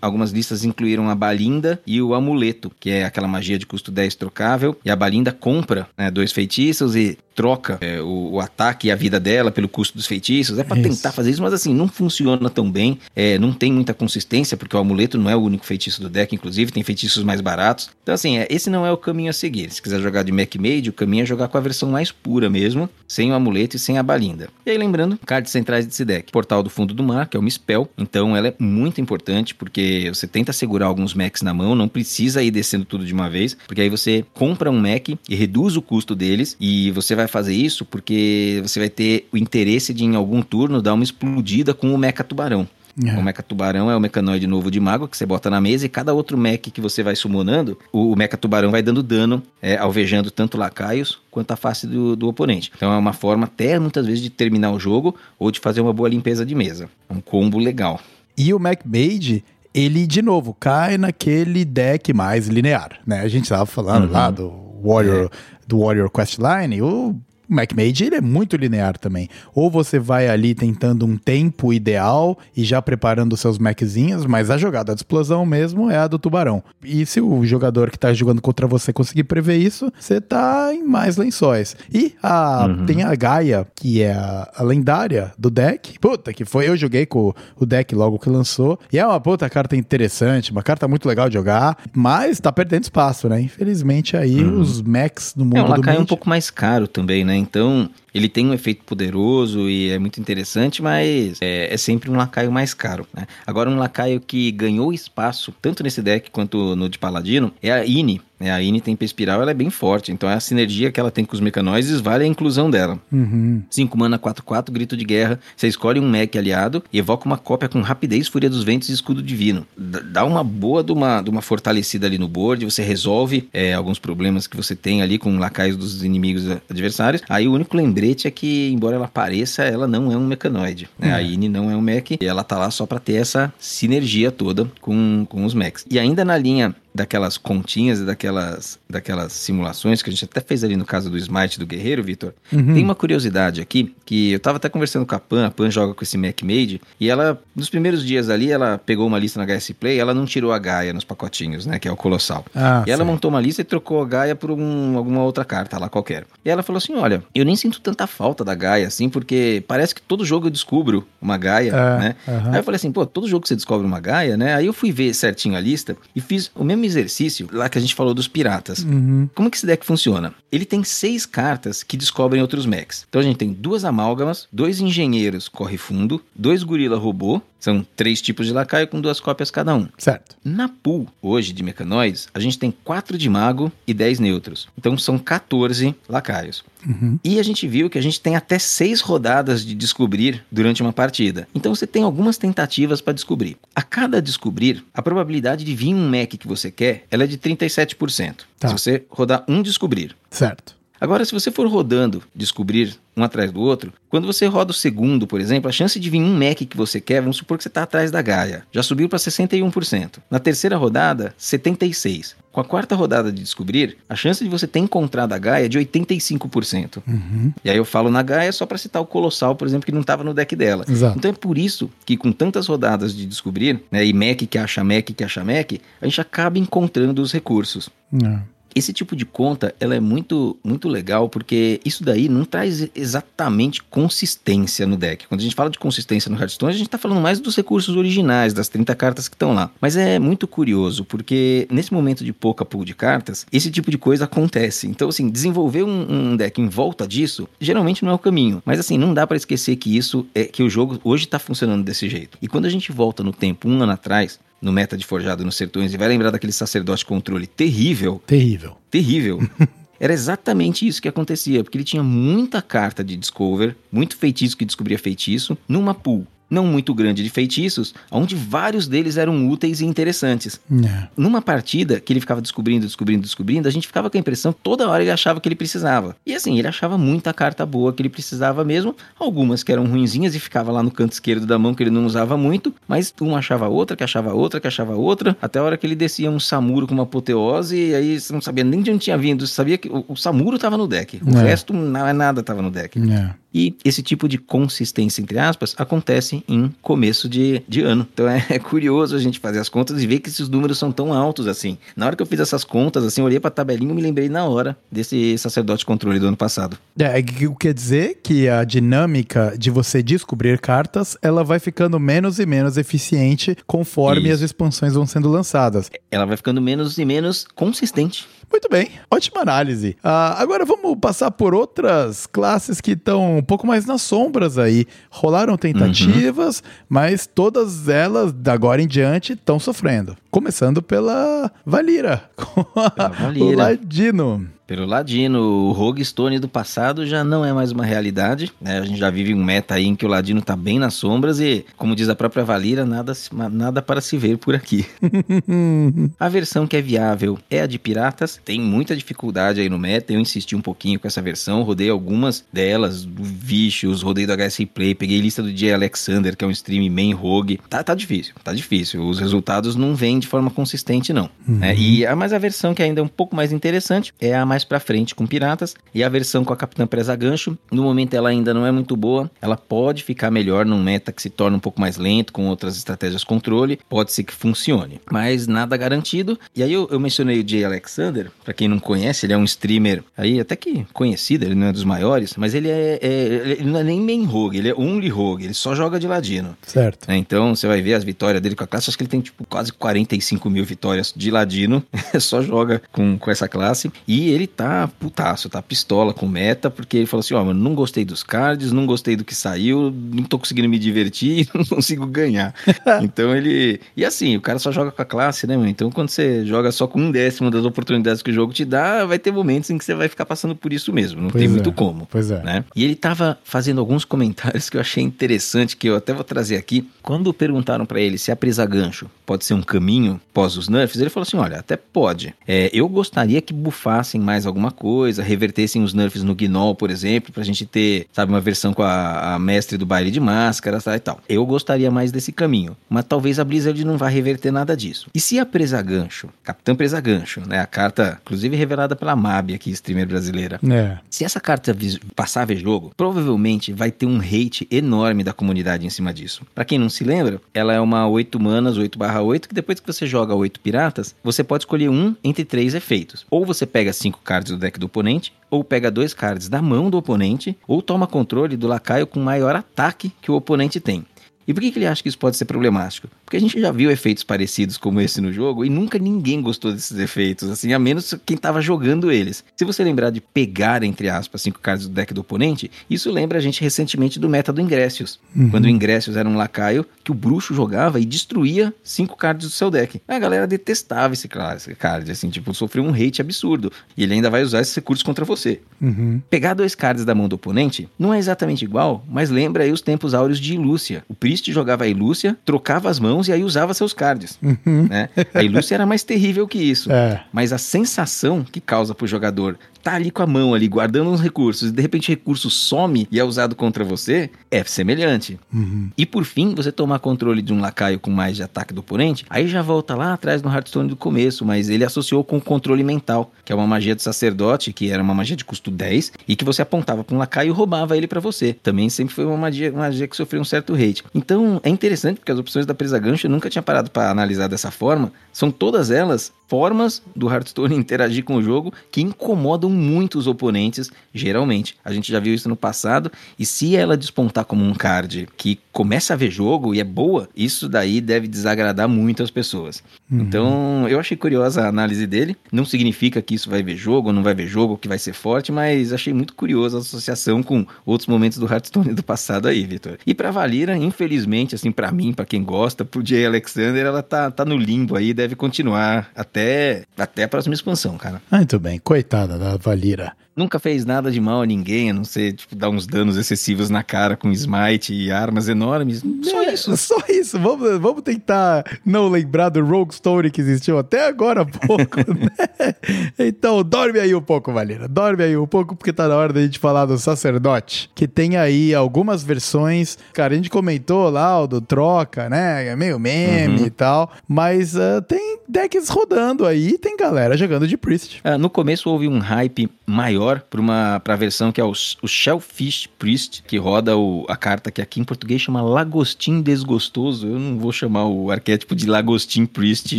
[0.01, 4.15] algumas listas incluíram a balinda e o amuleto, que é aquela magia de custo 10
[4.15, 4.77] trocável.
[4.85, 8.97] E a balinda compra né, dois feitiços e troca é, o, o ataque e a
[8.97, 10.59] vida dela pelo custo dos feitiços.
[10.59, 12.99] É para tentar fazer isso, mas assim, não funciona tão bem.
[13.15, 16.35] É, não tem muita consistência, porque o amuleto não é o único feitiço do deck,
[16.35, 17.91] inclusive, tem feitiços mais baratos.
[18.03, 19.71] Então, assim, é, esse não é o caminho a seguir.
[19.71, 22.49] Se quiser jogar de Mac Made, o caminho é jogar com a versão mais pura
[22.49, 24.49] mesmo, sem o amuleto e sem a balinda.
[24.65, 26.31] E aí, lembrando, cartas centrais desse deck.
[26.31, 27.89] Portal do Fundo do Mar, que é uma spell.
[27.99, 32.43] Então, ela é muito importante, porque você tenta segurar alguns Macs na mão, não precisa
[32.43, 35.83] ir descendo tudo de uma vez, porque aí você compra um Mac e reduz o
[35.83, 40.15] custo deles, e você vai fazer isso porque você vai ter o interesse de, em
[40.17, 42.67] algum turno, dar uma explodida com o Mecha Tubarão.
[43.05, 43.11] É.
[43.19, 45.89] O Mecha Tubarão é o mecanoide novo de mago que você bota na mesa e
[45.89, 50.31] cada outro mech que você vai summonando, o, Mecha Tubarão vai dando dano, é, alvejando
[50.31, 52.71] tanto lacaios quanto a face do, do oponente.
[52.77, 55.93] Então é uma forma até muitas vezes de terminar o jogo ou de fazer uma
[55.93, 56.89] boa limpeza de mesa.
[57.09, 57.99] É um combo legal.
[58.39, 59.43] E o Mac Mage,
[59.75, 63.23] ele, de novo, cai naquele deck mais linear, né?
[63.23, 64.13] A gente tava falando Uhum.
[64.13, 64.53] lá do
[64.85, 65.31] Warrior,
[65.67, 67.15] do Warrior Questline, o
[67.55, 69.29] Mac Mage, ele é muito linear também.
[69.55, 74.51] Ou você vai ali tentando um tempo ideal e já preparando os seus Maczinhos, mas
[74.51, 76.63] a jogada de explosão mesmo é a do tubarão.
[76.83, 80.83] E se o jogador que tá jogando contra você conseguir prever isso, você tá em
[80.85, 81.77] mais lençóis.
[81.93, 82.87] E a, Uhum.
[82.87, 85.99] tem a Gaia, que é a, a lendária do deck.
[85.99, 86.69] Puta, que foi.
[86.69, 88.79] Eu joguei com o deck logo que lançou.
[88.93, 92.85] E é uma puta carta interessante, uma carta muito legal de jogar, mas tá perdendo
[92.85, 93.41] espaço, né?
[93.41, 97.25] Infelizmente aí os mechs no mundo É um do lacaio um pouco mais caro também,
[97.25, 97.44] né?
[97.45, 102.17] Então ele tem um efeito poderoso e é muito interessante, mas é, é sempre um
[102.17, 103.07] lacaio mais caro.
[103.13, 103.27] Né?
[103.47, 107.85] Agora, um lacaio que ganhou espaço, tanto nesse deck quanto no de Paladino, é a
[107.85, 108.21] Ine.
[108.39, 108.51] Né?
[108.51, 111.35] A Ine tem espiral, ela é bem forte, então a sinergia que ela tem com
[111.35, 112.99] os mecanoides vale a inclusão dela.
[113.13, 113.63] Uhum.
[113.71, 115.39] 5 mana 4-4, grito de guerra.
[115.57, 118.93] Você escolhe um mech aliado e evoca uma cópia com rapidez, fúria dos ventos e
[118.93, 119.67] escudo divino.
[119.77, 122.65] D- Dá uma boa de uma, de uma fortalecida ali no board.
[122.65, 127.23] Você resolve é, alguns problemas que você tem ali com lacaios dos inimigos adversários.
[127.29, 130.89] Aí o único lembrete é que, embora ela pareça, ela não é um mecanoide.
[130.99, 131.13] Né?
[131.13, 134.31] A Ine não é um mech e ela tá lá só pra ter essa sinergia
[134.31, 135.85] toda com, com os mechs.
[135.91, 140.63] E ainda na linha daquelas continhas e daquelas, daquelas simulações que a gente até fez
[140.63, 142.75] ali no caso do Smite do Guerreiro, Vitor, Uhum.
[142.75, 145.93] tem uma curiosidade aqui, que eu tava até conversando com a Pan, a Pan joga
[145.93, 149.45] com esse Mac Made, e ela, nos primeiros dias ali, ela pegou uma lista na
[149.47, 152.45] HS Play, ela não tirou a Gaia nos pacotinhos, né, que é o Colossal.
[152.55, 155.79] Ah, E ela montou uma lista e trocou a Gaia por um- alguma outra carta
[155.79, 156.25] lá qualquer.
[156.45, 159.95] E ela falou assim: olha, eu nem sinto tanta falta da Gaia, assim, porque parece
[159.95, 162.17] que todo jogo eu descubro uma Gaia, É, né?
[162.29, 162.51] aham.
[162.53, 164.55] Aí eu falei assim, pô, todo jogo que você descobre uma Gaia, né?
[164.55, 167.81] Aí eu fui ver certinho a lista e fiz o mesmo exercício lá que a
[167.81, 168.81] gente falou dos piratas.
[168.81, 169.29] Uhum.
[169.35, 170.35] Como que esse deck funciona?
[170.51, 173.07] Ele tem seis cartas que descobrem outros mechs.
[173.09, 178.21] Então a gente tem duas amálgamas, dois engenheiros corre fundo, dois gorila robô, são três
[178.21, 179.89] tipos de lacaio com duas cópias cada um.
[179.97, 180.37] Certo.
[180.45, 184.69] Na pool, hoje, de mecanoides, a gente tem 4 de mago e 10 neutros.
[184.77, 186.63] Então são 14 lacaios.
[186.87, 187.19] Uhum.
[187.25, 190.93] E a gente viu que a gente tem até 6 rodadas de descobrir durante uma
[190.93, 191.49] partida.
[191.55, 193.57] Então você tem algumas tentativas para descobrir.
[193.75, 197.39] A cada descobrir, a probabilidade de vir um mech que você quer, ela é de
[197.39, 198.41] 37%.
[198.59, 198.69] Tá.
[198.69, 200.15] Se você rodar um descobrir.
[200.31, 200.77] Certo.
[201.05, 205.27] Agora, se você for rodando, descobrir um atrás do outro, quando você roda o segundo,
[205.27, 207.69] por exemplo, a chance de vir um mech que você quer, vamos supor que você
[207.69, 210.19] está atrás da Gaia, já subiu para 61%.
[210.31, 212.37] Na terceira rodada, 76%.
[212.51, 215.69] Com a quarta rodada de descobrir, a chance de você ter encontrado a Gaia é
[215.69, 217.03] de 85%.
[217.07, 217.53] Uhum.
[217.63, 220.01] E aí eu falo na Gaia só para citar o Colossal, por exemplo, que não
[220.01, 220.87] estava no deck dela.
[220.89, 221.19] Exato.
[221.19, 224.83] Então é por isso que com tantas rodadas de descobrir, né, e mech que acha
[224.83, 227.91] mech que acha mech, a gente acaba encontrando os recursos.
[228.25, 228.54] É.
[228.75, 233.83] Esse tipo de conta, ela é muito, muito legal, porque isso daí não traz exatamente
[233.83, 235.27] consistência no deck.
[235.29, 237.97] Quando a gente fala de consistência no Hearthstone, a gente tá falando mais dos recursos
[237.97, 239.71] originais, das 30 cartas que estão lá.
[239.81, 243.99] Mas é muito curioso, porque nesse momento de pouca pool de cartas, esse tipo de
[243.99, 244.87] coisa acontece.
[244.87, 248.63] Então, assim, desenvolver um, um deck em volta disso, geralmente não é o caminho.
[248.65, 251.85] Mas, assim, não dá para esquecer que isso é que o jogo hoje tá funcionando
[251.85, 252.39] desse jeito.
[252.41, 255.57] E quando a gente volta no tempo, um ano atrás, no meta de Forjado nos
[255.57, 258.77] Sertões, e vai lembrar daquele sacerdote controle terrível, Terrível.
[258.91, 259.41] terrível.
[260.01, 264.65] Era exatamente isso que acontecia, porque ele tinha muita carta de Discover, muito feitiço que
[264.65, 269.85] descobria feitiço, numa pool não muito grande de feitiços, onde vários deles eram úteis e
[269.85, 270.61] interessantes.
[270.71, 271.09] É.
[271.17, 274.61] Numa partida que ele ficava descobrindo, descobrindo, descobrindo, a gente ficava com a impressão que
[274.63, 276.17] toda hora ele achava que ele precisava.
[276.25, 280.35] E assim, ele achava muita carta boa que ele precisava mesmo, algumas que eram ruinzinhas
[280.35, 283.39] e ficava lá no canto esquerdo da mão que ele não usava muito, mas uma
[283.39, 286.39] achava outra, que achava outra, que achava outra, até a hora que ele descia um
[286.39, 289.55] Samuro com uma apoteose e aí você não sabia nem de onde tinha vindo, você
[289.55, 291.43] sabia que o, o Samuro tava no deck, o É.
[291.43, 292.99] resto não é nada tava no deck.
[293.11, 293.31] É.
[293.57, 298.07] E esse tipo de consistência, entre aspas, acontece em começo de, de ano.
[298.13, 300.91] Então é, é curioso a gente fazer as contas e ver que esses números são
[300.93, 301.79] tão altos assim.
[301.97, 304.45] Na hora que eu fiz essas contas, assim, olhei pra tabelinha e me lembrei na
[304.45, 306.77] hora desse sacerdote controle do ano passado.
[306.99, 311.59] É, que- o que quer dizer que a dinâmica de você descobrir cartas, ela vai
[311.59, 314.35] ficando menos e menos eficiente conforme Isso.
[314.35, 315.91] as expansões vão sendo lançadas.
[316.11, 318.27] Ela vai ficando menos e menos consistente.
[318.51, 319.97] Muito bem, ótima análise.
[320.03, 324.87] Ah, agora vamos passar por outras classes que estão um pouco mais nas sombras aí.
[325.11, 330.17] Rolaram tentativas, mas todas elas, da agora em diante, estão sofrendo.
[330.31, 333.45] Começando pela Valira, com a- Valira.
[333.45, 334.47] o Ladino.
[334.67, 338.51] Pelo Ladino, o Rogue Stone do passado já não é mais uma realidade.
[338.61, 338.79] né?
[338.79, 341.39] A gente já vive um meta aí em que o Ladino tá bem nas sombras
[341.39, 343.13] e, como diz a própria Valira, nada,
[343.53, 344.87] nada para se ver por aqui.
[346.19, 348.41] A versão que é viável é a de piratas.
[348.45, 350.13] Tem muita dificuldade aí no meta.
[350.13, 351.63] Eu insisti um pouquinho com essa versão.
[351.63, 356.45] Rodei algumas delas, do Vicious, rodei do HSI Play, peguei lista do Jay Alexander, que
[356.45, 357.61] é um stream main rogue.
[357.69, 359.07] Tá, tá difícil, tá difícil.
[359.07, 361.29] Os resultados não vêm de forma consistente, não.
[361.47, 361.75] né?
[361.77, 364.65] E a, mas a versão que ainda é um pouco mais interessante é a mais
[364.65, 365.75] pra frente com piratas.
[365.93, 367.59] E a versão com a Capitã Presa Gancho.
[367.73, 369.29] No momento ela ainda não é muito boa.
[369.43, 372.77] Ela pode ficar melhor num meta que se torna um pouco mais lento, com outras
[372.77, 373.81] estratégias controle.
[373.89, 375.01] Pode ser que funcione.
[375.11, 376.39] Mas nada garantido.
[376.55, 378.31] E aí eu, eu mencionei o Jay Alexander.
[378.45, 381.73] Pra quem não conhece, ele é um streamer aí até que conhecido, ele não é
[381.73, 385.09] dos maiores, mas ele é, é- ele não é nem main rogue, ele é only
[385.09, 386.57] rogue, ele só joga de ladino.
[386.63, 387.09] Certo.
[387.09, 387.17] né?
[387.17, 389.45] Então você vai ver as vitórias dele com a classe, acho que ele tem tipo
[389.49, 391.83] quase 45 mil vitórias de ladino,
[392.21, 393.91] só joga com, com essa classe.
[394.07, 397.75] E ele tá putaço, tá pistola com meta, porque ele falou assim: ó, mano, não
[397.75, 402.07] gostei dos cards, não gostei do que saiu, não tô conseguindo me divertir, não consigo
[402.07, 402.55] ganhar.
[403.03, 403.81] então ele.
[403.97, 405.69] E assim, o cara só joga com a classe, né, mano?
[405.69, 409.05] Então quando você joga só com um décimo das oportunidades que o jogo te dá,
[409.05, 411.49] vai ter momentos em que você vai ficar passando por isso mesmo, não Pois tem
[411.49, 411.53] é.
[411.53, 412.43] muito como Pois é.
[412.43, 412.65] né?
[412.75, 416.57] E ele tava fazendo alguns comentários que eu achei interessante, que eu até vou trazer
[416.57, 416.89] aqui.
[417.03, 421.01] Quando perguntaram pra ele se a presa gancho pode ser um caminho pós os nerfs,
[421.01, 422.35] ele falou assim: olha, até pode.
[422.47, 426.91] É, eu gostaria que bufassem mais mais alguma coisa, revertessem os nerfs no Gnoll, por
[426.91, 430.83] exemplo, pra gente ter, sabe, uma versão com a, a mestre do baile de máscaras
[430.83, 431.21] tá, e tal.
[431.29, 435.09] Eu gostaria mais desse caminho, mas talvez a Blizzard não vá reverter nada disso.
[435.15, 439.53] E se a Presa Gancho, Capitã Presa Gancho, né, a carta, inclusive revelada pela MAB
[439.55, 440.99] aqui, streamer brasileira, É.
[441.09, 441.77] se essa carta
[442.17, 446.43] passar a ver jogo, provavelmente vai ter um hate enorme da comunidade em cima disso.
[446.53, 449.87] Pra quem não se lembra, ela é uma 8 manas, 8 8, que depois que
[449.87, 453.25] você joga 8 piratas, você pode escolher um entre três efeitos.
[453.31, 456.91] Ou você pega 5 cards do deck do oponente, ou pega dois cards da mão
[456.91, 461.07] do oponente, ou toma controle do lacaio com maior ataque que o oponente tem.
[461.47, 463.09] E por que, que ele acha que isso pode ser problemático?
[463.25, 466.73] Porque a gente já viu efeitos parecidos como esse no jogo e nunca ninguém gostou
[466.73, 469.45] desses efeitos, assim, a menos quem tava jogando eles.
[469.57, 473.39] Se você lembrar de pegar, entre aspas, cinco cards do deck do oponente, isso lembra
[473.39, 475.19] a gente recentemente do meta do Ingressos.
[475.51, 479.53] Quando o Ingressos era um lacaio que o bruxo jogava e destruía cinco cards do
[479.53, 480.01] seu deck.
[480.09, 483.71] A galera detestava esse card, assim, tipo, sofreu um hate absurdo.
[483.97, 485.61] E ele ainda vai usar esses recursos contra você.
[485.81, 486.21] Uhum.
[486.31, 489.81] Pegar dois cards da mão do oponente não é exatamente igual, mas lembra aí os
[489.81, 491.05] tempos áureos de Ilúcia.
[491.09, 494.39] O Priest jogava a Ilúcia, trocava as mãos e aí usava seus cards.
[494.65, 495.09] Né?
[495.35, 496.91] A Ilúcia era mais terrível que isso.
[496.95, 497.25] É.
[497.33, 501.21] Mas a sensação que causa pro jogador tá ali com a mão ali, guardando uns
[501.21, 505.39] recursos, e de repente o recurso some e é usado contra você, é semelhante.
[505.53, 505.91] Uhum.
[505.97, 509.27] E por fim, você tomar controle de um lacaio com mais de ataque do oponente,
[509.29, 512.83] aí já volta lá atrás no Hearthstone do começo, mas ele associou com o controle
[512.83, 516.35] mental, que é uma magia do sacerdote, que era uma magia de custo 10, e
[516.35, 518.55] que você apontava para um lacaio e roubava ele para você.
[518.55, 521.05] Também sempre foi uma magia, uma magia que sofreu um certo hate.
[521.15, 524.49] Então é interessante porque as opções da presa gancho eu nunca tinha parado para analisar
[524.49, 525.13] dessa forma.
[525.31, 530.91] São todas elas formas do Hearthstone interagir com o jogo que incomodam muito os oponentes,
[531.13, 531.77] geralmente.
[531.85, 535.59] A gente já viu isso no passado, e se ela despontar como um card que
[535.75, 539.83] começa a ver jogo e é boa, isso daí deve desagradar muito as pessoas.
[540.11, 542.37] Então, eu achei curiosa a análise dele.
[542.53, 545.13] Não significa que isso vai ver jogo ou não vai ver jogo, que vai ser
[545.13, 549.67] forte, mas achei muito curiosa a associação com outros momentos do Hearthstone do passado aí,
[549.67, 549.99] Vitor.
[550.07, 554.31] E pra Valira, infelizmente, assim, pra mim, pra quem gosta, pro Jay Alexander, ela tá,
[554.31, 558.23] tá no limbo aí, deve continuar até, até a próxima expansão, cara.
[558.31, 560.13] Ah, Muito bem, coitada da Valira.
[560.37, 563.71] Nunca fez nada de mal a ninguém, a não ser, tipo, dar uns danos excessivos
[563.71, 566.03] na cara com smite e armas enormes.
[566.23, 566.77] Só É, isso.
[566.77, 567.39] Só isso.
[567.39, 572.75] Vamos, vamos tentar não lembrar do Rogue Story que existiu até agora há pouco, né?
[573.19, 574.89] Então, dorme aí um pouco, Valira.
[574.89, 578.37] Dorme aí um pouco, porque tá na hora da gente falar do sacerdote, que tem
[578.37, 579.97] aí algumas versões.
[580.13, 582.67] Cara, a gente comentou lá o do troca, né?
[582.69, 583.67] É meio meme Uhum.
[583.67, 584.11] e tal.
[584.29, 588.21] Mas ah, tem decks rodando aí, tem galera jogando de Priest.
[588.25, 591.73] Ah, no começo houve um hype maior para uma pra versão que é o,
[592.03, 597.27] o Shellfish Priest, que roda o, a carta que aqui em português chama Lagostim Desgostoso.
[597.27, 599.99] Eu não vou chamar o arquétipo de Lagostim Priest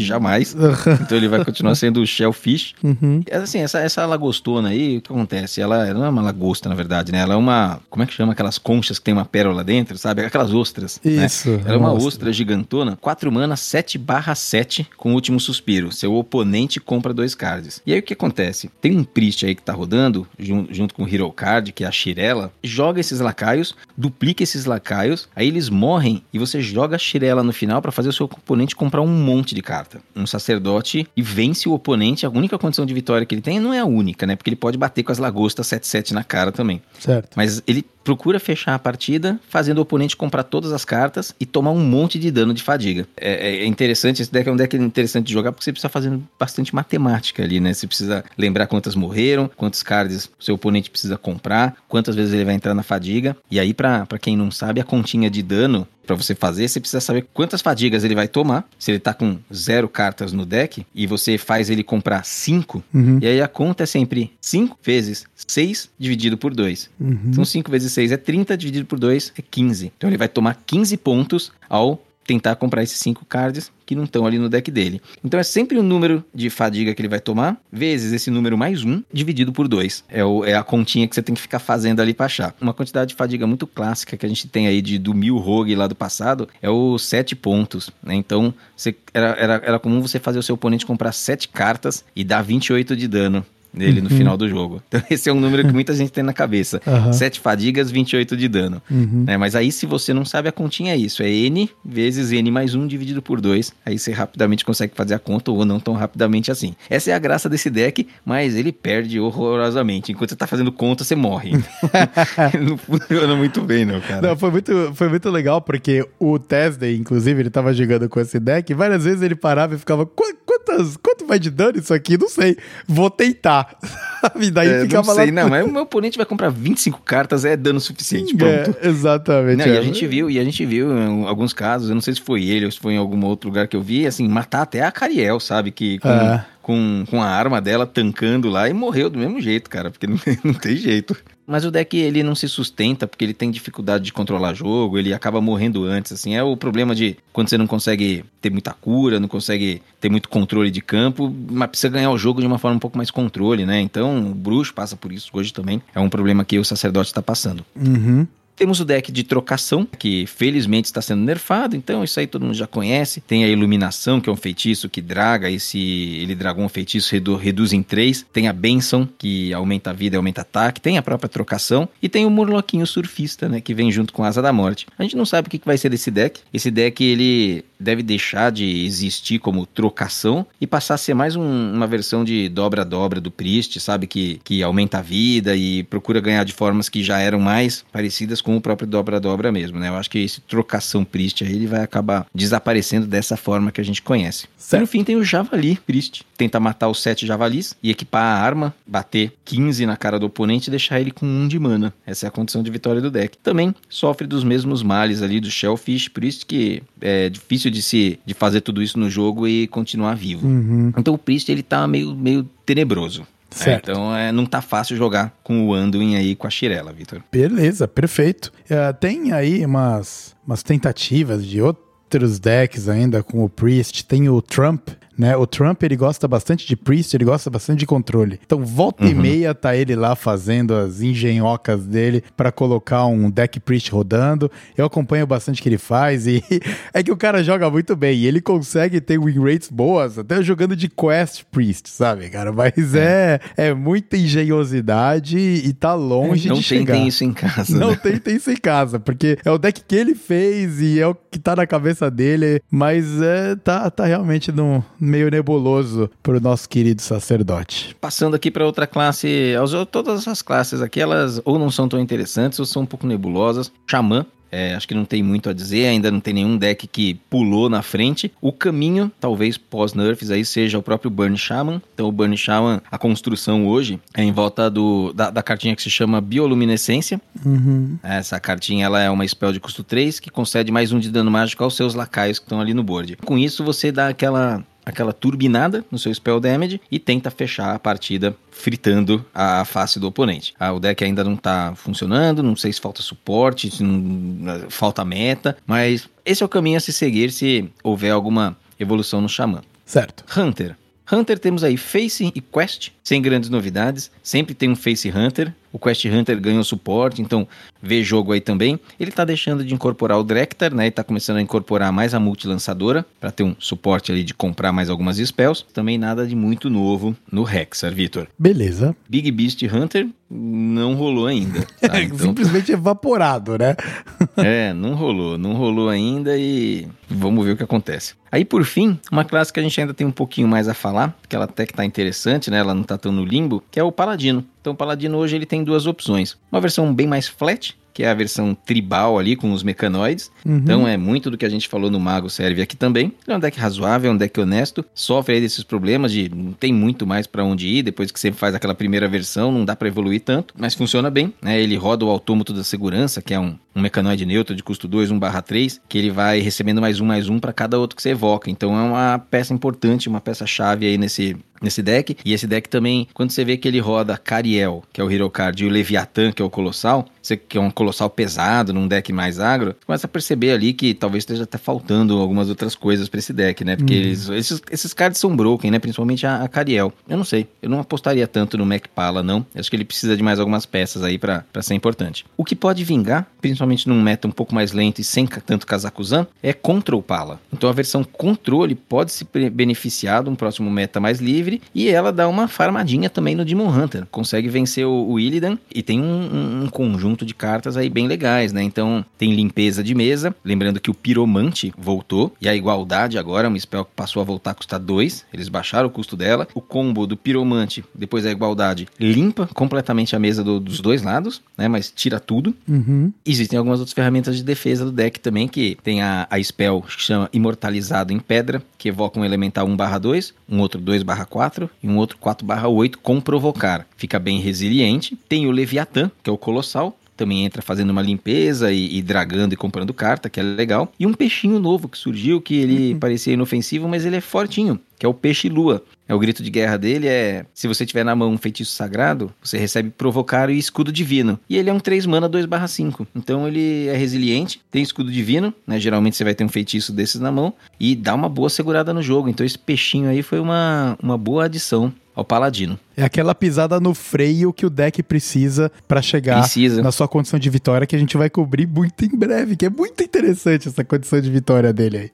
[0.02, 0.56] jamais.
[1.02, 2.74] então ele vai continuar sendo o Shellfish.
[2.84, 3.22] Uhum.
[3.28, 5.62] É Assim, essa, essa lagostona aí, o que acontece?
[5.62, 7.20] Ela, ela não é uma lagosta, na verdade, né?
[7.20, 7.80] Ela é uma.
[7.92, 10.24] Como é que chama aquelas conchas que tem uma pérola dentro, sabe?
[10.26, 11.00] Aquelas ostras.
[11.04, 11.26] né?
[11.28, 12.08] Isso, Ela é uma ostra.
[12.08, 15.92] ostra gigantona, 4 mana, 7 barra 7 com o último suspiro.
[15.92, 17.82] Seu oponente compra dois cards.
[17.86, 18.70] E aí o que acontece?
[18.82, 21.88] Tem um Priest aí que tá rodando, jun- junto com o Hero Card, que é
[21.88, 27.00] a Shirela, joga esses lacaios, duplica esses lacaios, aí eles morrem e você joga a
[27.00, 30.00] Shirela no final pra fazer o seu oponente comprar um monte de carta.
[30.16, 32.26] Um sacerdote e vence o oponente.
[32.26, 34.36] A única condição de vitória que ele tem não é a única, né?
[34.36, 36.82] Porque ele pode bater com as lagostas 7-7 na cara também.
[37.00, 37.30] Certo.
[37.36, 41.72] Mas ele procura fechar a partida fazendo o oponente comprar todas as cartas e tomar
[41.72, 43.08] um monte de dano de fadiga.
[43.18, 46.16] É, é interessante, esse deck é um deck interessante de jogar porque você precisa fazer
[46.40, 47.74] bastante matemática ali, né?
[47.74, 52.46] Você precisa lembrar quantas morreram, quantos cards o seu oponente precisa comprar, quantas vezes ele
[52.46, 53.36] vai entrar na fadiga.
[53.50, 57.02] E aí, pra quem não sabe, a continha de dano Pra você fazer, você precisa
[57.02, 58.68] saber quantas fadigas ele vai tomar.
[58.78, 63.18] Se ele tá com zero cartas no deck e você faz ele comprar cinco, Uhum.
[63.22, 66.90] e aí a conta é sempre 5 vezes 6 dividido por 2.
[67.00, 67.20] Uhum.
[67.28, 69.92] Então 5 vezes 6 é 30, dividido por 2 é 15.
[69.98, 74.26] Então ele vai tomar 15 pontos ao tentar comprar esses 5 cards que não estão
[74.26, 75.00] ali no deck dele.
[75.24, 78.84] Então é sempre o número de fadiga que ele vai tomar, vezes esse número mais
[78.84, 80.04] 1, dividido por 2.
[80.10, 82.56] É, o- é a continha que você tem que ficar fazendo ali pra achar.
[82.60, 85.76] Uma quantidade de fadiga muito clássica que a gente tem aí de, do mil rogue
[85.76, 87.92] lá do passado é os 7 pontos.
[88.02, 88.16] Né?
[88.16, 92.24] Então você- era, era, era comum você fazer o seu oponente comprar 7 cartas e
[92.24, 93.46] dar 28 de dano
[93.76, 94.82] nele no final do jogo.
[94.88, 96.82] Então esse é um número que muita gente tem na cabeça.
[96.88, 97.12] Aham.
[97.12, 98.82] 7 fadigas, 28 de dano.
[98.90, 99.24] Uhum.
[99.28, 99.36] né?
[99.38, 101.22] Mas aí, se você não sabe, a continha é isso.
[101.24, 103.74] É N vezes N mais 1 dividido por 2.
[103.86, 106.76] Aí você rapidamente consegue fazer a conta ou não tão rapidamente assim.
[106.90, 110.12] Essa é a graça desse deck, mas ele perde horrorosamente.
[110.12, 111.52] Enquanto você tá fazendo conta, você morre.
[112.62, 114.30] não funciona muito bem, não, cara.
[114.30, 118.40] Não, foi muito, foi muito legal, porque o Tesday, inclusive, ele tava jogando com esse
[118.40, 120.36] deck, e várias vezes ele parava e ficava, "Qu-
[120.66, 122.18] quantas, quanto vai de dano isso aqui?
[122.18, 122.58] Não sei,
[122.88, 123.78] vou tentar.
[124.22, 124.52] sabe?
[124.52, 125.32] Daí É, ficava não sei, lá.
[125.44, 128.78] não, mas o meu oponente vai comprar 25 cartas, é dano suficiente, É, pronto.
[128.82, 129.58] exatamente.
[129.58, 129.80] Não, e é.
[129.80, 132.44] a gente viu, e a gente viu em alguns casos, eu não sei se foi
[132.46, 134.92] ele ou se foi em algum outro lugar que eu vi, assim, matar até a
[134.92, 135.72] Cariel, sabe?
[135.72, 136.44] Que É.
[136.66, 140.18] com, com a arma dela tancando lá e morreu do mesmo jeito, cara, porque não,
[140.18, 141.16] tem- não tem jeito.
[141.46, 145.14] Mas o deck ele não se sustenta porque ele tem dificuldade de controlar jogo, ele
[145.14, 146.36] acaba morrendo antes, assim.
[146.36, 150.28] É o problema de quando você não consegue ter muita cura, não consegue ter muito
[150.28, 153.64] controle de campo, mas precisa ganhar o jogo de uma forma um pouco mais controle,
[153.64, 153.80] né?
[153.80, 155.80] Então o bruxo passa por isso hoje também.
[155.94, 157.64] É um problema que o sacerdote está passando.
[157.76, 158.26] Uhum.
[158.56, 162.56] Temos o deck de trocação, que felizmente está sendo nerfado, então isso aí todo mundo
[162.56, 163.20] já conhece.
[163.22, 165.78] Tem a iluminação, que é um feitiço que draga, e se
[166.22, 168.26] ele dragou um feitiço, redu- reduz em 3.
[168.32, 170.80] Tem a benção, que aumenta a vida e aumenta ataque.
[170.80, 171.88] Tem a própria trocação.
[172.02, 174.86] E tem o Murloquinho Surfista, né, que vem junto com a Asa da Morte.
[174.98, 176.40] A gente não sabe o que vai ser desse deck.
[176.54, 181.74] Esse deck, ele deve deixar de existir como trocação e passar a ser mais um-
[181.74, 184.08] uma versão de dobra-dobra do Priest, sabe?
[184.08, 188.42] Que, que aumenta a vida e procura ganhar de formas que já eram mais parecidas
[188.46, 189.90] com o próprio dobra-dobra mesmo, né?
[189.90, 193.84] Eu acho que esse trocação Priest aí ele vai acabar desaparecendo dessa forma que a
[193.84, 194.46] gente conhece.
[194.56, 194.80] Certo.
[194.80, 196.24] E no fim tem o Javali Priest.
[196.38, 200.70] Tenta matar os sete javalis e equipar a arma, bater 15 na cara do oponente
[200.70, 201.92] e deixar ele com um de mana.
[202.06, 203.36] Essa é a condição de vitória do deck.
[203.40, 208.36] Também sofre dos mesmos males ali do Shellfish Priest, que é difícil de se de
[208.36, 210.46] fazer tudo isso no jogo e continuar vivo.
[210.46, 210.94] Uhum.
[210.96, 213.26] Então o Priest ele tá meio, meio tenebroso.
[213.60, 213.64] Né?
[213.64, 213.92] Certo.
[213.92, 217.22] então é, não tá fácil jogar com o Anduin aí com a Shirela, Vitor.
[217.32, 218.52] Beleza, perfeito.
[218.70, 224.06] É, tem aí umas, umas tentativas de outros decks ainda com o Priest.
[224.06, 225.36] Tem o Trump, né?
[225.38, 228.40] O Trump ele gosta bastante de Priest, ele gosta bastante de controle.
[228.46, 229.22] Então, volta e Uhum.
[229.22, 234.52] meia tá ele lá fazendo as engenhocas dele pra colocar um deck Priest rodando.
[234.78, 236.44] Eu acompanho bastante o que ele faz e
[236.94, 240.42] é que o cara joga muito bem e ele consegue ter win rates boas até
[240.42, 242.52] jogando de Quest Priest, sabe, cara?
[242.52, 246.94] Mas é, é muita engenhosidade e tá longe não de chegar.
[246.94, 247.78] tentem isso em casa.
[247.78, 248.00] Não né?
[248.02, 251.16] tem, tem isso em casa, porque é o deck que ele fez e é o
[251.16, 256.68] que tá na cabeça dele, mas é, tá, tá realmente no, meio nebuloso pro nosso
[256.68, 257.96] querido sacerdote.
[258.02, 262.00] Passando aqui para outra classe, as- todas as classes aqui, elas ou não são tão
[262.00, 263.72] interessantes ou são um pouco nebulosas.
[263.90, 267.16] Xamã, é, acho que não tem muito a dizer, ainda não tem nenhum deck que
[267.30, 268.32] pulou na frente.
[268.40, 271.82] O caminho, talvez pós-nerfs, aí seja o próprio Burn Shaman.
[271.94, 275.82] Então, o Burn Shaman, a construção hoje é em volta do, da, da cartinha que
[275.82, 277.20] se chama Bioluminescência.
[277.46, 277.98] Uhum.
[278.02, 281.30] Essa cartinha ela é uma spell de custo 3 que concede mais um de dano
[281.30, 283.18] mágico aos seus lacaios que estão ali no board.
[283.26, 287.80] Com isso, você dá aquela aquela turbinada no seu spell damage e tenta fechar a
[287.80, 290.54] partida fritando a face do oponente.
[290.60, 295.04] Ah, o deck ainda não tá funcionando, não sei se falta suporte, se não, falta
[295.04, 299.62] meta, mas esse é o caminho a se seguir se houver alguma evolução no Xamã.
[299.86, 300.24] Certo.
[300.38, 300.76] Hunter.
[301.12, 304.10] Hunter temos aí Face e Quest, sem grandes novidades.
[304.24, 305.54] Sempre tem um Face Hunter.
[305.76, 307.46] O Quest Hunter ganhou suporte, então
[307.82, 308.80] vê jogo aí também.
[308.98, 310.88] Ele tá deixando de incorporar o Drektar, né?
[310.88, 314.72] E tá começando a incorporar mais a multilançadora para ter um suporte ali de comprar
[314.72, 315.66] mais algumas spells.
[315.74, 318.26] Também nada de muito novo no Hexar, Vitor.
[318.40, 318.96] Beleza.
[319.10, 321.68] Big Beast Hunter não rolou ainda.
[321.82, 322.02] tá?
[322.02, 323.76] Então, Simplesmente evaporado, né?
[324.38, 328.14] é, não rolou, não rolou ainda e vamos ver o que acontece.
[328.32, 331.10] Aí por fim, uma classe que a gente ainda tem um pouquinho mais a falar,
[331.22, 332.60] porque ela até que tá interessante, né?
[332.60, 334.46] Ela não tá tão no limbo, que é o Paladino.
[334.66, 336.36] Então o Paladino hoje ele tem duas opções.
[336.52, 340.30] Uma versão bem mais flat, que é a versão tribal ali com os mecanoides.
[340.46, 340.58] Uhum.
[340.58, 343.14] Então é muito do que a gente falou no Mago serve aqui também.
[343.26, 346.52] Ele é um deck razoável, é um deck honesto, sofre aí desses problemas de não
[346.52, 349.78] tem muito mais pra onde ir, depois que você faz aquela primeira versão, não dá
[349.78, 351.58] pra evoluir tanto, mas funciona bem, né?
[351.60, 355.14] Ele roda o autômato da segurança, que é um, um mecanoide neutro de custo 2,
[355.14, 358.52] 1/3, que ele vai recebendo mais um mais um pra cada outro que você evoca.
[358.52, 362.18] Então é uma peça importante, uma peça chave aí nesse nesse deck.
[362.24, 365.30] E esse deck também, quando você vê que ele roda Cariel, que é o Hero
[365.30, 368.88] Card, e o Leviathan, que é o Colossal, você que é um Colossal pesado, num
[368.88, 372.76] deck mais agro, você começa a perceber ali que talvez esteja até faltando algumas outras
[372.76, 373.76] coisas pra esse deck, né?
[373.76, 375.80] Porque eles- esses, esses cards são broken, né?
[375.80, 376.94] Principalmente a, a Cariel.
[377.08, 379.46] Eu não sei, eu não apostaria tanto no Mac Pala, não.
[379.54, 382.26] Eu acho que ele precisa de mais algumas peças aí pra pra ser importante.
[382.38, 386.28] O que pode vingar, principalmente num meta um pouco mais lento e sem tanto Kazakuzan,
[386.44, 387.40] é Control Pala.
[387.54, 392.12] Então a versão controle pode se beneficiar de um próximo meta mais livre e ela
[392.12, 394.06] dá uma farmadinha também no Demon Hunter.
[394.12, 397.90] Consegue vencer o, o Illidan e tem um, um- um conjunto conjunto de cartas aí
[397.90, 398.62] bem legais, né?
[398.62, 403.58] Então tem limpeza de mesa, lembrando que o piromante voltou e a igualdade agora, uma
[403.58, 406.48] spell que passou a voltar a custar 2, eles baixaram o custo dela.
[406.54, 411.42] O combo do piromante, depois da igualdade, limpa completamente a mesa do, dos dois lados,
[411.58, 411.68] né?
[411.68, 412.54] Mas tira tudo.
[412.68, 413.14] Uhum.
[413.26, 417.02] Existem algumas outras ferramentas de defesa do deck também, que tem a, a spell que
[417.02, 422.18] chama Imortalizado em Pedra, que evoca um elemental 1/2, um outro 2/4 e um outro
[422.18, 423.86] 4/8 com provocar.
[423.96, 425.18] Fica bem resiliente.
[425.30, 429.54] Tem o Leviatã, que é o colossal, também entra fazendo uma limpeza e, e, dragando
[429.54, 430.92] e comprando carta, que é legal.
[431.00, 433.00] E um peixinho novo que surgiu, que ele uhum.
[433.00, 435.84] parecia inofensivo, mas ele é fortinho, que é o peixe lua.
[436.08, 439.34] É o grito de guerra dele é: se você tiver na mão um feitiço sagrado,
[439.42, 441.40] você recebe provocar e escudo divino.
[441.50, 443.08] E ele é um 3 mana 2/5.
[443.16, 445.80] Então ele é resiliente, tem escudo divino, né?
[445.80, 449.02] Geralmente você vai ter um feitiço desses na mão e dá uma boa segurada no
[449.02, 449.30] jogo.
[449.30, 452.80] Então esse peixinho aí foi uma, uma boa adição ao Paladino.
[452.96, 456.82] É aquela pisada no freio que o deck precisa para chegar precisa.
[456.82, 459.70] na sua condição de vitória, que a gente vai cobrir muito em breve, que é
[459.70, 462.12] muito interessante essa condição de vitória dele aí.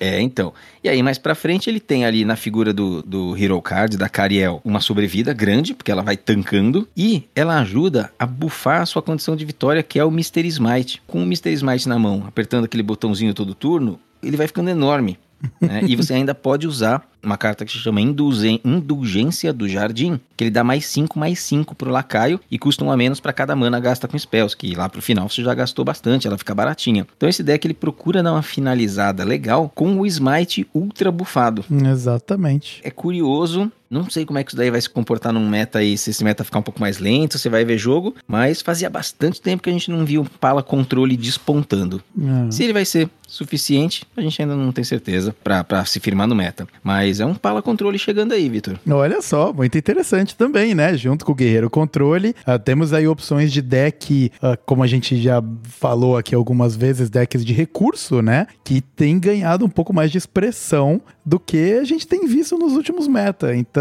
[0.00, 0.52] É, então.
[0.82, 4.08] E aí, mais pra frente, ele tem ali na figura do, do Hero Card, da
[4.08, 9.00] Cariel, uma sobrevida grande, porque ela vai tancando, e ela ajuda a bufar a sua
[9.00, 11.00] condição de vitória, que é o Mystery Smite.
[11.06, 15.18] Com o Mystery Smite na mão, apertando aquele botãozinho todo turno, ele vai ficando enorme.
[15.60, 15.82] Né?
[15.86, 20.50] e você ainda pode usar uma carta que se chama Indulgência do Jardim, que ele
[20.50, 23.80] dá mais 5, mais 5 pro lacaio e custa um a menos para cada mana
[23.80, 27.06] gasta com spells, que lá pro final você já gastou bastante, ela fica baratinha.
[27.16, 31.64] Então esse deck ele procura dar uma finalizada legal com o Smite ultra bufado.
[31.70, 32.80] Exatamente.
[32.84, 35.96] É curioso, não sei como é que isso daí vai se comportar num meta aí,
[35.96, 39.40] se esse meta ficar um pouco mais lento, você vai ver jogo, mas fazia bastante
[39.40, 42.02] tempo que a gente não viu um pala controle despontando.
[42.18, 42.50] É.
[42.50, 46.34] Se ele vai ser suficiente, a gente ainda não tem certeza para se firmar no
[46.34, 46.66] meta.
[46.82, 48.78] Mas mas é um pala controle chegando aí, Vitor.
[48.88, 50.96] Olha só, muito interessante também, né?
[50.96, 55.20] Junto com o Guerreiro Controle, uh, temos aí opções de deck, uh, como a gente
[55.20, 58.46] já falou aqui algumas vezes, decks de recurso, né?
[58.64, 62.72] Que tem ganhado um pouco mais de expressão do que a gente tem visto nos
[62.74, 63.54] últimos meta.
[63.54, 63.73] Então,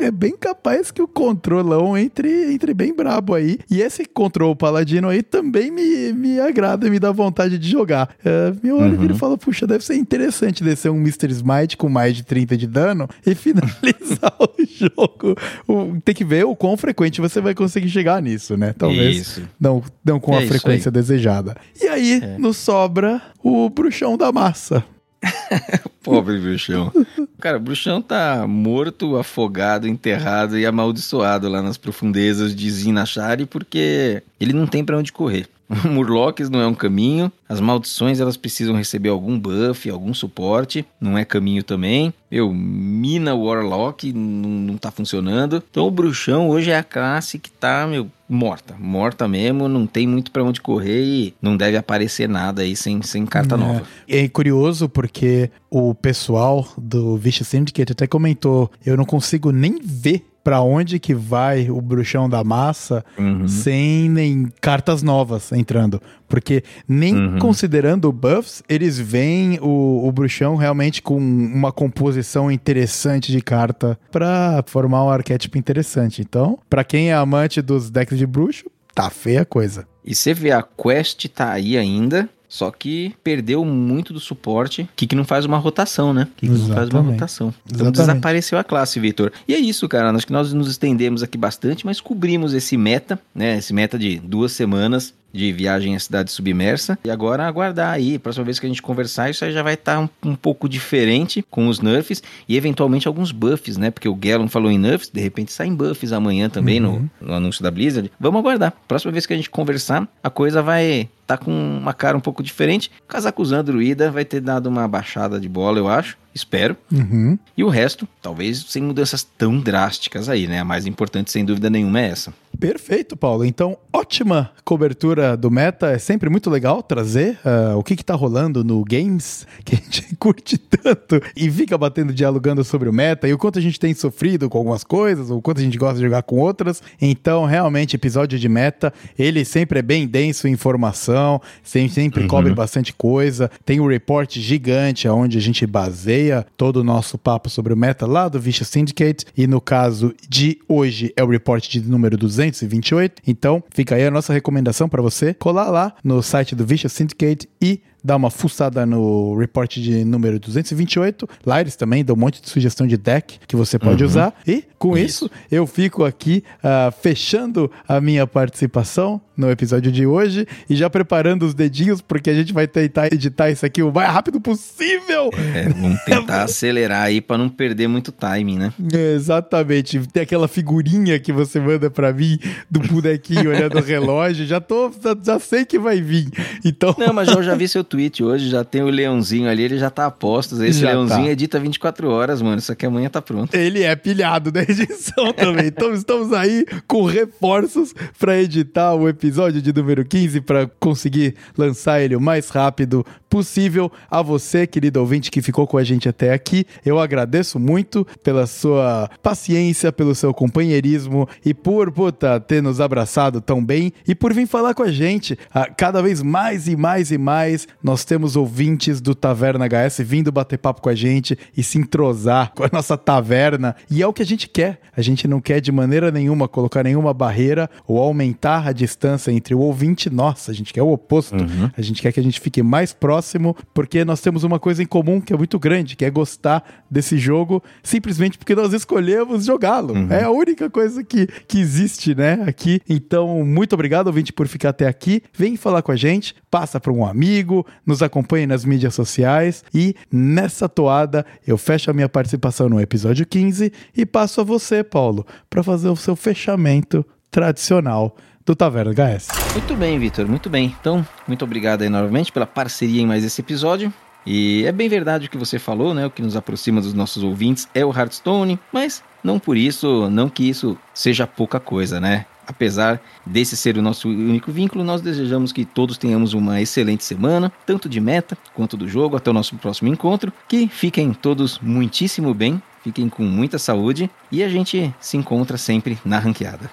[0.00, 3.58] é bem capaz que o controlão entre, entre bem brabo aí.
[3.70, 8.14] E esse control paladino aí também me, me agrada, me dá vontade de jogar.
[8.20, 9.14] Uh, meu olho uhum.
[9.16, 11.30] fala, puxa, deve ser interessante descer um Mr.
[11.30, 15.36] Smite com mais de 30 de dano e finalizar o jogo.
[15.66, 18.74] O, tem que ver o quão frequente você vai conseguir chegar nisso, né?
[18.76, 19.42] Talvez Isso.
[19.60, 21.56] não, não com é a frequência desejada.
[21.80, 22.38] E aí, é.
[22.38, 24.84] nos sobra o bruxão da massa.
[26.02, 26.92] Pobre bruxão.
[27.40, 34.22] Cara, o bruxão tá morto, afogado, enterrado e amaldiçoado lá nas profundezas de Zinachari porque
[34.40, 35.48] ele não tem para onde correr.
[35.84, 41.16] Murlocs não é um caminho, as maldições elas precisam receber algum buff, algum suporte, não
[41.16, 42.12] é caminho também.
[42.30, 45.62] Eu, Mina Warlock não, não tá funcionando.
[45.70, 50.06] Então o bruxão hoje é a classe que tá, meu, morta, morta mesmo, não tem
[50.06, 53.58] muito para onde correr e não deve aparecer nada aí sem, sem carta é.
[53.58, 53.82] nova.
[54.08, 60.26] É curioso porque o pessoal do Vicious Syndicate até comentou, eu não consigo nem ver
[60.42, 63.46] para onde que vai o bruxão da massa uhum.
[63.46, 66.02] sem nem cartas novas entrando.
[66.28, 67.38] Porque nem uhum.
[67.38, 74.64] considerando buffs, eles veem o, o bruxão realmente com uma composição interessante de carta para
[74.66, 76.22] formar um arquétipo interessante.
[76.22, 78.64] Então, para quem é amante dos decks de bruxo,
[78.94, 79.86] tá feia a coisa.
[80.04, 84.86] E você vê a quest tá aí ainda, só que perdeu muito do suporte.
[84.94, 86.28] que, que não faz uma rotação, né?
[86.36, 87.48] que, que não faz uma rotação.
[87.64, 87.96] Então Exatamente.
[87.96, 89.32] desapareceu a classe, Vitor.
[89.48, 90.10] E é isso, cara.
[90.10, 93.56] Acho que nós nos estendemos aqui bastante, mas cobrimos esse meta, né?
[93.56, 96.98] Esse meta de duas semanas de viagem à cidade submersa.
[97.04, 99.94] E agora aguardar aí, próxima vez que a gente conversar, isso aí já vai estar
[99.94, 103.90] tá um, um, pouco diferente com os nerfs e eventualmente alguns buffs, né?
[103.90, 107.08] Porque o Gallon falou em nerfs, de repente saem buffs amanhã também uhum.
[107.20, 108.10] no, no anúncio da Blizzard.
[108.18, 108.72] Vamos aguardar.
[108.86, 112.42] Próxima vez que a gente conversar, a coisa vai tá com uma cara um pouco
[112.42, 112.90] diferente.
[113.08, 116.16] Casacuzão Druida vai ter dado uma baixada de bola, eu acho.
[116.34, 116.76] Espero.
[116.90, 117.38] Uhum.
[117.56, 120.60] E o resto, talvez sem mudanças tão drásticas aí, né?
[120.60, 122.32] A mais importante, sem dúvida nenhuma, é essa.
[122.58, 123.44] Perfeito, Paulo.
[123.44, 125.88] Então, ótima cobertura do meta.
[125.88, 130.14] É sempre muito legal trazer uh, o que, está rolando no games, que a gente
[130.16, 133.92] curte tanto e fica batendo, dialogando sobre o meta e o quanto a gente tem
[133.94, 136.82] sofrido com algumas coisas, o quanto a gente gosta de jogar com outras.
[137.00, 142.28] Então, realmente, episódio de meta, ele sempre é bem denso em informação, sempre, sempre uhum.
[142.28, 143.50] cobre bastante coisa.
[143.64, 146.21] Tem um report gigante onde a gente baseia
[146.56, 149.26] todo o nosso papo sobre o meta lá do Vicious Syndicate.
[149.36, 153.22] E no caso de hoje é o report de número 228.
[153.26, 157.48] Então, fica aí a nossa recomendação para você colar lá no site do Vicious Syndicate
[157.60, 161.28] e dá uma fuçada no report de número 228.
[161.44, 164.34] Lá eles também dão um monte de sugestão de deck que você pode usar.
[164.46, 165.30] E com isso, Isso.
[165.50, 171.44] eu fico aqui ah, fechando a minha participação no episódio de hoje e já preparando
[171.44, 175.30] os dedinhos, porque a gente vai tentar editar isso aqui o mais rápido possível.
[175.54, 178.72] É, vamos tentar acelerar aí pra não perder muito timing, né?
[178.92, 180.00] Exatamente.
[180.08, 182.38] Tem aquela figurinha que você manda pra mim
[182.70, 184.44] do bonequinho olhando o relógio.
[184.46, 186.28] Já tô, já, já sei que vai vir.
[186.64, 189.76] Então, Não, mas eu já vi seu tweet hoje, já tem o leãozinho ali, ele
[189.76, 190.60] já tá a postos.
[190.60, 191.30] Esse Já leãozinho tá.
[191.30, 192.56] edita 24 horas, mano.
[192.56, 193.54] Isso aqui amanhã tá pronto.
[193.54, 195.66] ele é pilhado na edição também.
[195.66, 202.00] Então, estamos aí com reforços pra editar o episódio de número 15 pra conseguir lançar
[202.00, 203.92] ele o mais rápido possível.
[204.10, 208.46] A você, querido ouvinte que ficou com a gente até aqui, eu agradeço muito pela
[208.46, 214.32] sua paciência, pelo seu companheirismo e por puta, ter nos abraçado tão bem e por
[214.32, 215.38] vir falar com a gente.
[215.76, 220.58] Cada vez mais e mais e mais nós temos ouvintes do Taverna HS vindo bater
[220.58, 223.74] papo com a gente e se entrosar com a nossa taverna.
[223.90, 224.80] E é o que a gente quer.
[224.96, 229.54] A gente não quer de maneira nenhuma colocar nenhuma barreira ou aumentar a distância entre
[229.54, 230.48] o ouvinte e nós.
[230.48, 231.36] A gente quer o oposto.
[231.76, 234.86] A gente quer que a gente fique mais próximo porque nós temos uma coisa em
[234.86, 239.94] comum que é muito grande, que é gostar desse jogo simplesmente porque nós escolhemos jogá-lo.
[240.12, 242.80] É a única coisa que, que existe, né, aqui.
[242.88, 245.22] Então, muito obrigado, ouvinte, por ficar até aqui.
[245.32, 249.94] Vem falar com a gente, passa para um amigo, nos acompanhe nas mídias sociais e
[250.10, 255.26] nessa toada eu fecho a minha participação no episódio 15 e passo a você, Paulo,
[255.48, 259.28] para fazer o seu fechamento tradicional do Taverna HS.
[259.52, 260.74] Muito bem, Vitor, muito bem.
[260.80, 263.92] Então, muito obrigado aí novamente pela parceria em mais esse episódio.
[264.24, 266.06] E é bem verdade o que você falou, né?
[266.06, 270.28] O que nos aproxima dos nossos ouvintes é o Hearthstone, mas não por isso, não
[270.28, 272.26] que isso seja pouca coisa, né?
[272.54, 277.50] Apesar desse ser o nosso único vínculo, nós desejamos que todos tenhamos uma excelente semana,
[277.66, 280.30] tanto de meta quanto do jogo, até o nosso próximo encontro.
[280.46, 285.98] Que fiquem todos muitíssimo bem, fiquem com muita saúde e a gente se encontra sempre
[286.04, 286.70] na ranqueada.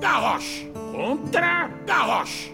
[0.00, 2.52] Garrosh contra Garrosh.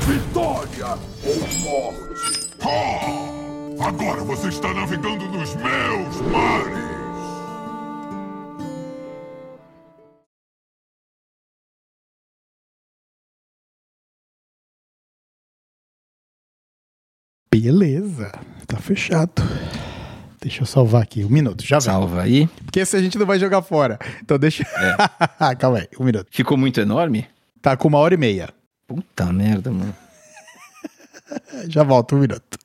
[0.00, 2.48] Vitória ou morte?
[2.62, 3.86] Ha!
[3.86, 6.97] Agora você está navegando nos meus mares!
[17.50, 18.30] Beleza,
[18.66, 19.32] tá fechado.
[20.40, 21.86] Deixa eu salvar aqui, um minuto, já vem.
[21.86, 22.46] Salva aí.
[22.64, 23.98] Porque esse a gente não vai jogar fora.
[24.22, 24.64] Então deixa.
[25.58, 26.28] Calma aí, um minuto.
[26.30, 27.26] Ficou muito enorme?
[27.60, 28.50] Tá com uma hora e meia.
[28.86, 29.94] Puta merda, mano.
[31.68, 32.58] Já volto, um minuto.